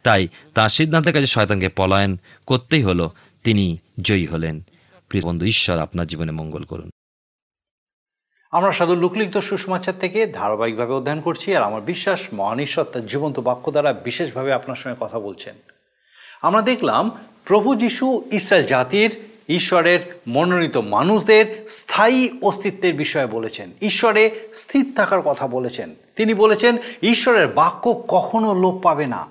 তাই 0.04 0.28
তার 0.54 0.69
সিদ্ধান্তের 0.69 1.13
কাছে 1.13 1.28
শয়তানকে 1.28 1.69
পলায়ন 1.69 2.17
করতেই 2.48 2.84
হলো। 2.84 3.12
তিনি 3.43 3.78
জয়ী 4.01 4.25
হলেন। 4.25 4.62
প্রিয় 5.10 5.23
বন্ধু, 5.23 5.45
ঈশ্বর 5.45 5.77
আপনার 5.77 6.08
জীবনে 6.08 6.32
মঙ্গল 6.32 6.63
করুন। 6.63 6.89
আমরা 8.51 8.71
সাধু 8.71 8.95
লুকলিখিত 8.95 9.38
সুষমাচার 9.38 9.99
থেকে 9.99 10.27
ধারাবাহিকভাবে 10.27 10.93
অধ্যয়ন 10.93 11.21
করছি 11.21 11.56
আর 11.56 11.63
আমার 11.63 11.82
বিশ্বাস 11.82 12.27
মহান 12.34 12.60
ঈশ্বর 12.60 12.84
তার 12.84 13.06
জীবন্ত 13.06 13.39
বাক্য 13.39 13.71
দ্বারা 13.71 13.93
বিশেষভাবে 13.93 14.53
আপনার 14.53 14.75
সঙ্গে 14.75 14.95
কথা 14.99 15.19
বলছেন। 15.19 15.56
আমরা 16.41 16.62
দেখলাম 16.62 17.12
প্রভু 17.45 17.75
যিশু 17.75 18.23
ইসরায়েল 18.32 18.65
জাতির 18.65 19.19
ঈশ্বরের 19.49 20.21
মনোনীত 20.27 20.77
মানুষদের 20.77 21.65
স্থায়ী 21.67 22.29
অস্তিত্বের 22.41 22.93
বিষয়ে 22.93 23.25
বলেছেন। 23.25 23.71
ঈশ্বরে 23.82 24.49
স্থির 24.53 24.93
থাকার 24.95 25.21
কথা 25.21 25.47
বলেছেন। 25.47 25.95
তিনি 26.15 26.34
বলেছেন, 26.34 26.77
ঈশ্বরের 27.01 27.47
বাক্য 27.47 28.03
কখনো 28.08 28.62
লোপ 28.62 28.79
পাবে 28.84 29.06
না, 29.06 29.27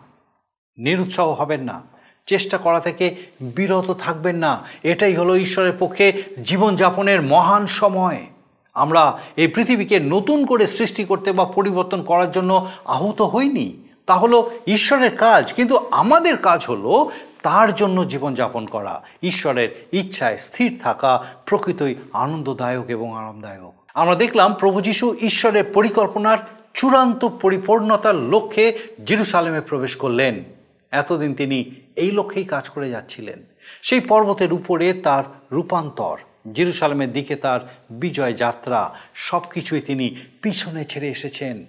নিরুৎসাহ 0.79 1.29
হবেন 1.29 1.61
না। 1.61 1.92
চেষ্টা 2.27 2.59
করা 2.59 2.81
থেকে 2.81 3.17
বিরত 3.41 3.91
থাকবেন 3.91 4.37
না। 4.37 4.65
এটাই 4.83 5.15
হলো 5.15 5.37
ঈশ্বরের 5.37 5.73
পক্ষে 5.79 6.23
জীবনযাপনের 6.45 7.23
মহান 7.23 7.67
সময়। 7.67 8.27
আমরা 8.75 9.19
এই 9.37 9.49
পৃথিবীকে 9.49 10.01
নতুন 10.01 10.47
করে 10.47 10.67
সৃষ্টি 10.67 11.05
করতে 11.05 11.33
বা 11.33 11.45
পরিবর্তন 11.45 12.03
করার 12.03 12.33
জন্য 12.33 12.69
আহত 12.85 13.23
হইনি। 13.23 13.77
তা 14.07 14.15
হলো 14.15 14.51
ঈশ্বরের 14.67 15.17
কাজ, 15.17 15.53
কিন্তু 15.53 15.79
আমাদের 15.91 16.37
কাজ 16.37 16.67
হলো 16.69 17.11
তার 17.43 17.75
জন্য 17.75 18.09
জীবনযাপন 18.09 18.67
করা। 18.67 19.03
ঈশ্বরের 19.23 19.87
ইচ্ছায় 19.93 20.39
স্থির 20.39 20.79
থাকা 20.83 21.25
প্রকৃতই 21.47 21.95
আনন্দদায়ক 22.13 22.87
এবং 22.89 23.19
আরামদায়ক। 23.19 23.73
আমরা 23.95 24.15
দেখলাম 24.15 24.55
প্রভু 24.55 24.81
যীশু 24.81 25.17
ঈশ্বরের 25.21 25.65
পরিকল্পনার 25.65 26.39
চূড়ান্ত 26.75 27.25
পরিপূর্ণতার 27.25 28.15
লক্ষ্যে 28.15 28.79
জেরুসালেমে 29.07 29.61
প্রবেশ 29.61 29.97
করলেন। 29.97 30.45
এতদিন 30.91 31.35
তিনি 31.35 31.71
এই 31.97 32.11
লক্ষ্যেই 32.11 32.45
কাজ 32.45 32.69
করে 32.69 32.91
যাচ্ছিলেন। 32.91 33.45
সেই 33.83 34.01
পর্বতের 34.01 34.53
উপরে 34.53 34.93
তার 34.93 35.25
রূপান্তর, 35.53 36.19
জেরুসালেমের 36.53 37.13
দিকে 37.13 37.37
তার 37.37 37.61
বিজয় 37.91 38.33
যাত্রা 38.33 38.95
সব 39.15 39.43
কিছুই 39.55 39.81
তিনি 39.81 40.17
পিছনে 40.43 40.85
ছেড়ে 40.85 41.09
এসেছেন। 41.09 41.65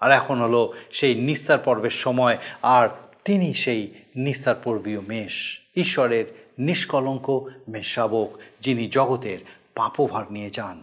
আর 0.00 0.10
এখন 0.10 0.40
হলো 0.40 0.74
সেই 0.92 1.14
নিস্তার 1.14 1.58
পর্বের 1.58 1.90
সময়, 1.90 2.38
আর 2.62 2.88
তিনি 3.24 3.54
সেই 3.54 3.94
নিস্তার 4.16 4.54
পর্বীয় 4.64 5.00
মেষ, 5.00 5.60
ঈশ্বরের 5.76 6.48
নিষ্কলঙ্ক 6.58 7.30
মেষশাবক, 7.68 8.38
যিনি 8.60 8.88
জগতের 8.88 9.38
পাপভার 9.74 10.32
নিয়ে 10.32 10.50
যান। 10.50 10.82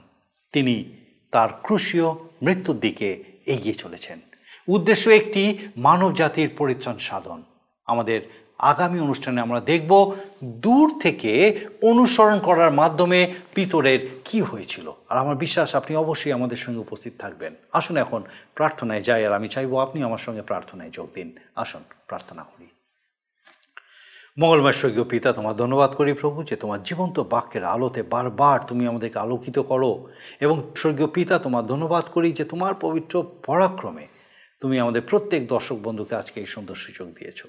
তিনি 0.51 0.83
তার 1.31 1.49
ক্রুশীয় 1.63 2.11
মৃত্যুর 2.13 2.79
দিকে 2.79 3.23
এগিয়ে 3.45 3.75
চলেছেন। 3.75 4.19
উদ্দেশ্য 4.67 5.09
একটি 5.09 5.57
মানব 5.77 6.13
জাতির 6.13 6.49
পরিত্রাণ 6.57 6.97
সাধন। 6.97 7.43
আমাদের 7.85 8.44
আগামী 8.59 8.99
অনুষ্ঠানে 8.99 9.41
আমরা 9.41 9.59
দেখব 9.59 10.15
দূর 10.43 10.99
থেকে 10.99 11.59
অনুসরণ 11.83 12.39
করার 12.39 12.71
মাধ্যমে 12.71 13.33
পিতরের 13.53 13.99
কি 14.25 14.41
হয়েছিল। 14.41 14.91
আর 15.09 15.17
আমার 15.17 15.35
বিশ্বাস, 15.35 15.75
আপনি 15.75 15.95
অবশ্যই 15.95 16.31
আমাদের 16.31 16.57
সঙ্গে 16.57 16.79
উপস্থিত 16.79 17.13
থাকবেন। 17.19 17.55
আসুন 17.73 17.97
এখন, 17.97 18.23
প্রার্থনায় 18.55 19.01
যাই, 19.01 19.25
আর 19.25 19.33
আমি 19.33 19.47
চাইব 19.47 19.81
আপনি 19.81 20.03
আমার 20.03 20.17
সঙ্গে 20.17 20.41
প্রার্থনায় 20.41 20.89
যোগ 20.93 21.09
দিন। 21.13 21.37
আসুন, 21.55 21.83
প্রার্থনা 22.07 22.43
করি। 22.43 22.67
মঙ্গলময় 24.39 24.71
স্বর্গীয় 24.71 25.03
পিতা, 25.03 25.33
তোমার 25.33 25.55
ধন্যবাদ 25.55 25.95
করি 25.95 26.13
প্রভু 26.13 26.43
যে 26.43 26.55
তোমার 26.55 26.83
জীবন্ত 26.83 27.19
বাক্যের 27.19 27.63
আলোতে 27.63 28.03
বারবার 28.03 28.59
তুমি 28.67 28.87
আমাদেরকে 28.87 29.19
আলোকিত 29.19 29.59
করো। 29.59 30.07
এবং 30.39 30.71
স্বর্গীয় 30.75 31.07
পিতা, 31.07 31.39
তোমার 31.39 31.67
ধন্যবাদ 31.67 32.05
করি 32.13 32.31
যে 32.31 32.45
তোমার 32.45 32.73
পবিত্র 32.75 33.23
পরাক্রমে 33.45 34.07
তুমি 34.61 34.79
আমাদের 34.79 35.01
প্রত্যেক 35.01 35.47
দর্শক 35.47 35.75
বন্ধুকে 35.83 36.15
আজকে 36.15 36.39
এই 36.39 36.45
সুন্দর 36.45 36.75
সুযোগ 36.75 37.13
দিয়েছ। 37.13 37.43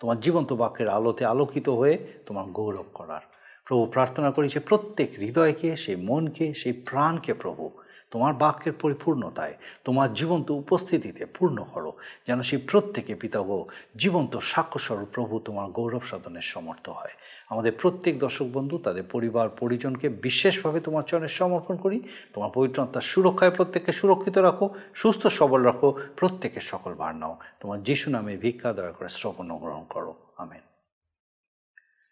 তোমার 0.00 0.20
জীবন্ত 0.20 0.52
বাক্যের 0.52 0.88
আলোতে 0.88 1.24
আলোকিত 1.24 1.68
হয়ে 1.68 1.98
তোমার 2.26 2.46
গৌরব 2.46 2.88
করার। 2.94 3.27
প্রভু 3.68 3.86
প্রার্থনা 3.86 4.30
করি 4.30 4.48
যে 4.48 4.60
প্রত্যেক 4.60 5.18
হৃদয়কে, 5.18 5.76
সেই 5.76 5.96
মনকে, 5.96 6.54
সেই 6.54 6.72
প্রাণকে 6.72 7.34
প্রভু, 7.34 7.70
তোমার 8.10 8.34
বাক্যের 8.34 8.72
পরিপূর্ণতায়, 8.72 9.54
তোমার 9.84 10.14
জীবন্ত 10.14 10.50
উপস্থিতিতে 10.50 11.26
পূর্ণ 11.26 11.62
করো, 11.62 11.92
যেন 12.26 12.42
সেই 12.42 12.58
প্রত্যেকে 12.58 13.14
পিতাগ 13.14 13.62
জীবন্ত 13.96 14.38
সাক্ষ্যস্বরূপ 14.38 15.08
প্রভু 15.12 15.38
তোমার 15.38 15.70
গৌরব 15.70 16.00
সাধনের 16.00 16.40
সমর্থ 16.40 16.88
হয়। 16.88 17.10
আমাদের 17.50 17.72
প্রত্যেক 17.72 18.18
দর্শক 18.18 18.46
বন্ধু, 18.52 18.78
তাদের 18.78 19.02
পরিবার, 19.02 19.48
পরিজনকে 19.48 20.08
বিশেষভাবে 20.08 20.80
তোমার 20.80 21.02
চরণে 21.02 21.28
সমর্পণ 21.28 21.76
করি। 21.76 22.00
তোমার 22.34 22.50
পবিত্রতার 22.54 23.02
সুরক্ষায় 23.02 23.50
প্রত্যেককে 23.50 23.92
সুরক্ষিত 23.92 24.38
রাখো, 24.38 24.70
সুস্থ 24.94 25.26
সবল 25.26 25.62
রাখো, 25.62 25.98
প্রত্যেকের 26.16 26.60
সকল 26.60 26.94
ভার 26.94 27.14
নাও। 27.14 27.36
তোমার 27.60 27.82
যিশু 27.82 28.10
নামে 28.10 28.36
ভিক্ষা, 28.36 28.72
দয়া 28.72 28.92
করে 28.92 29.08
শ্রবণ 29.08 29.58
গ্রহণ 29.58 29.84
করো। 29.84 30.14
আমেন। 30.36 30.67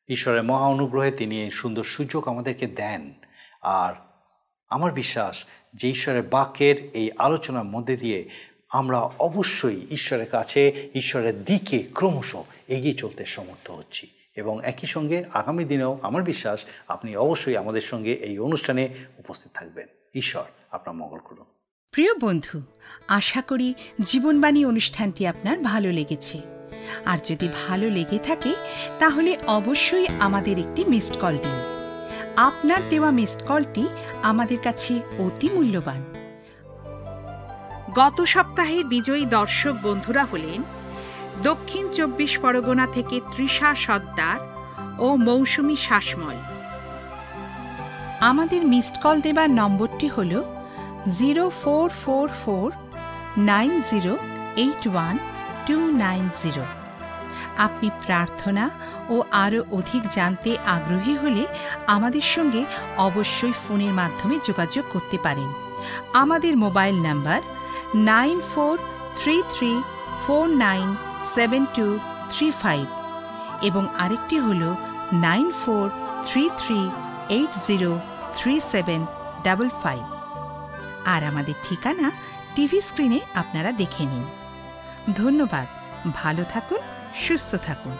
ঈশ্বরের 0.08 0.42
মহা 0.42 0.66
অনুগ্রহে 0.66 1.10
তিনি 1.10 1.42
এই 1.42 1.50
সুন্দর 1.50 1.84
সুযোগ 1.84 2.28
আমাদেরকে 2.28 2.66
দেন। 2.66 3.12
আর 3.62 3.94
আমার 4.68 4.92
বিশ্বাস 4.92 5.44
যে 5.74 5.90
ঈশ্বরের 5.90 6.22
বাক্যের 6.22 6.90
এই 6.94 7.10
আলোচনার 7.18 7.64
মধ্যে 7.64 7.96
দিয়ে 7.96 8.28
আমরা 8.70 9.00
অবশ্যই 9.00 9.86
ঈশ্বরের 9.90 10.30
কাছে, 10.30 10.90
ঈশ্বরের 10.94 11.44
দিকে 11.44 11.84
ক্রমশ 11.94 12.36
এগিয়ে 12.68 12.94
চলতে 12.94 13.24
সমর্থ 13.24 13.70
হচ্ছি। 13.70 14.06
এবং 14.36 14.60
একই 14.64 14.86
সঙ্গে 14.86 15.24
আগামী 15.32 15.64
দিনেও 15.64 15.98
আমার 16.02 16.22
বিশ্বাস 16.22 16.64
আপনি 16.88 17.16
অবশ্যই 17.16 17.56
আমাদের 17.56 17.80
সঙ্গে 17.80 18.12
এই 18.12 18.38
অনুষ্ঠানে 18.38 18.88
উপস্থিত 19.18 19.52
থাকবেন। 19.54 19.86
ঈশ্বর 20.14 20.44
আপনার 20.70 20.96
মঙ্গল 20.96 21.18
করুন। 21.18 21.44
প্রিয় 21.90 22.14
বন্ধু, 22.20 22.62
আশা 23.08 23.42
করি 23.42 23.74
জীবনবাণী 24.00 24.64
অনুষ্ঠানটি 24.64 25.26
আপনার 25.26 25.60
ভালো 25.60 25.92
লেগেছে। 25.92 26.55
আর 27.06 27.18
যদি 27.24 27.48
ভালো 27.66 27.86
লেগে 27.90 28.18
থাকে, 28.18 28.52
তাহলে 28.98 29.30
অবশ্যই 29.46 30.06
আমাদের 30.20 30.58
একটি 30.58 30.84
মিসড 30.84 31.14
কল 31.20 31.36
দিন। 31.38 31.58
আপনার 32.36 32.80
দেওয়া 32.90 33.10
মিসড 33.10 33.40
কলটি 33.48 33.84
আমাদের 34.22 34.58
কাছে 34.58 34.92
অতি 35.18 35.48
মূল্যবান। 35.54 36.00
গত 37.94 38.18
সপ্তাহের 38.24 38.84
বিজয়ী 38.84 39.24
দর্শক 39.26 39.74
বন্ধুরা 39.82 40.24
হলেন 40.24 40.60
দক্ষিণ 41.42 41.84
চব্বিশ 41.92 42.32
পরগনা 42.38 42.86
থেকে 42.86 43.20
তৃষা 43.36 43.74
সর্দার 43.74 44.38
ও 44.98 45.16
মৌসুমি 45.16 45.76
শাসমল। 45.76 46.36
আমাদের 48.20 48.62
মিসড 48.66 48.96
কল 49.02 49.20
দেবার 49.20 49.50
নম্বরটি 49.50 50.08
হল 50.08 50.32
zero 51.18 51.44
four 51.62 51.88
four 52.04 52.28
four 52.44 52.68
nine 53.38 53.72
zero 53.90 54.16
eight 54.56 54.82
one 54.88 55.16
two 55.66 55.76
nine 56.04 56.24
zero 56.42 56.64
আপনি 57.56 57.88
প্রার্থনা 58.06 58.64
ও 59.08 59.16
আরও 59.44 59.60
অধিক 59.70 60.02
জানতে 60.10 60.50
আগ্রহী 60.66 61.14
হলে 61.22 61.44
আমাদের 61.86 62.24
সঙ্গে 62.34 62.62
অবশ্যই 62.98 63.54
ফোনের 63.62 63.92
মাধ্যমে 63.92 64.36
যোগাযোগ 64.44 64.84
করতে 64.92 65.16
পারেন। 65.18 65.48
আমাদের 66.12 66.56
mobile 66.56 66.96
number 67.08 67.40
nine 68.10 68.38
four 68.52 68.74
three 69.20 69.36
three 69.54 69.72
four 70.26 70.44
nine 70.66 70.86
seven 71.34 71.62
two 71.76 71.86
three 72.32 72.46
five 72.62 72.84
এবং 73.62 73.82
আরেকটি 73.98 74.36
হল 74.38 74.62
nine 75.26 75.46
four 75.62 75.84
three 76.26 76.44
three 76.58 76.80
eight 77.28 77.52
zero 77.66 77.90
three 78.36 78.54
seven 78.72 79.00
double 79.42 79.68
five 79.82 80.02
আর 81.04 81.20
আমাদের 81.24 81.56
ঠিকানা 81.64 82.06
টিভি 82.54 82.80
স্ক্রিনে 82.80 83.20
আপনারা 83.34 83.70
দেখে 83.72 84.04
নিন। 84.10 84.35
ধন্যবাদ। 85.14 85.66
ভালো 86.14 86.44
থাকুন 86.44 86.78
সুস্থ 87.14 87.54
থাকুন। 87.54 87.96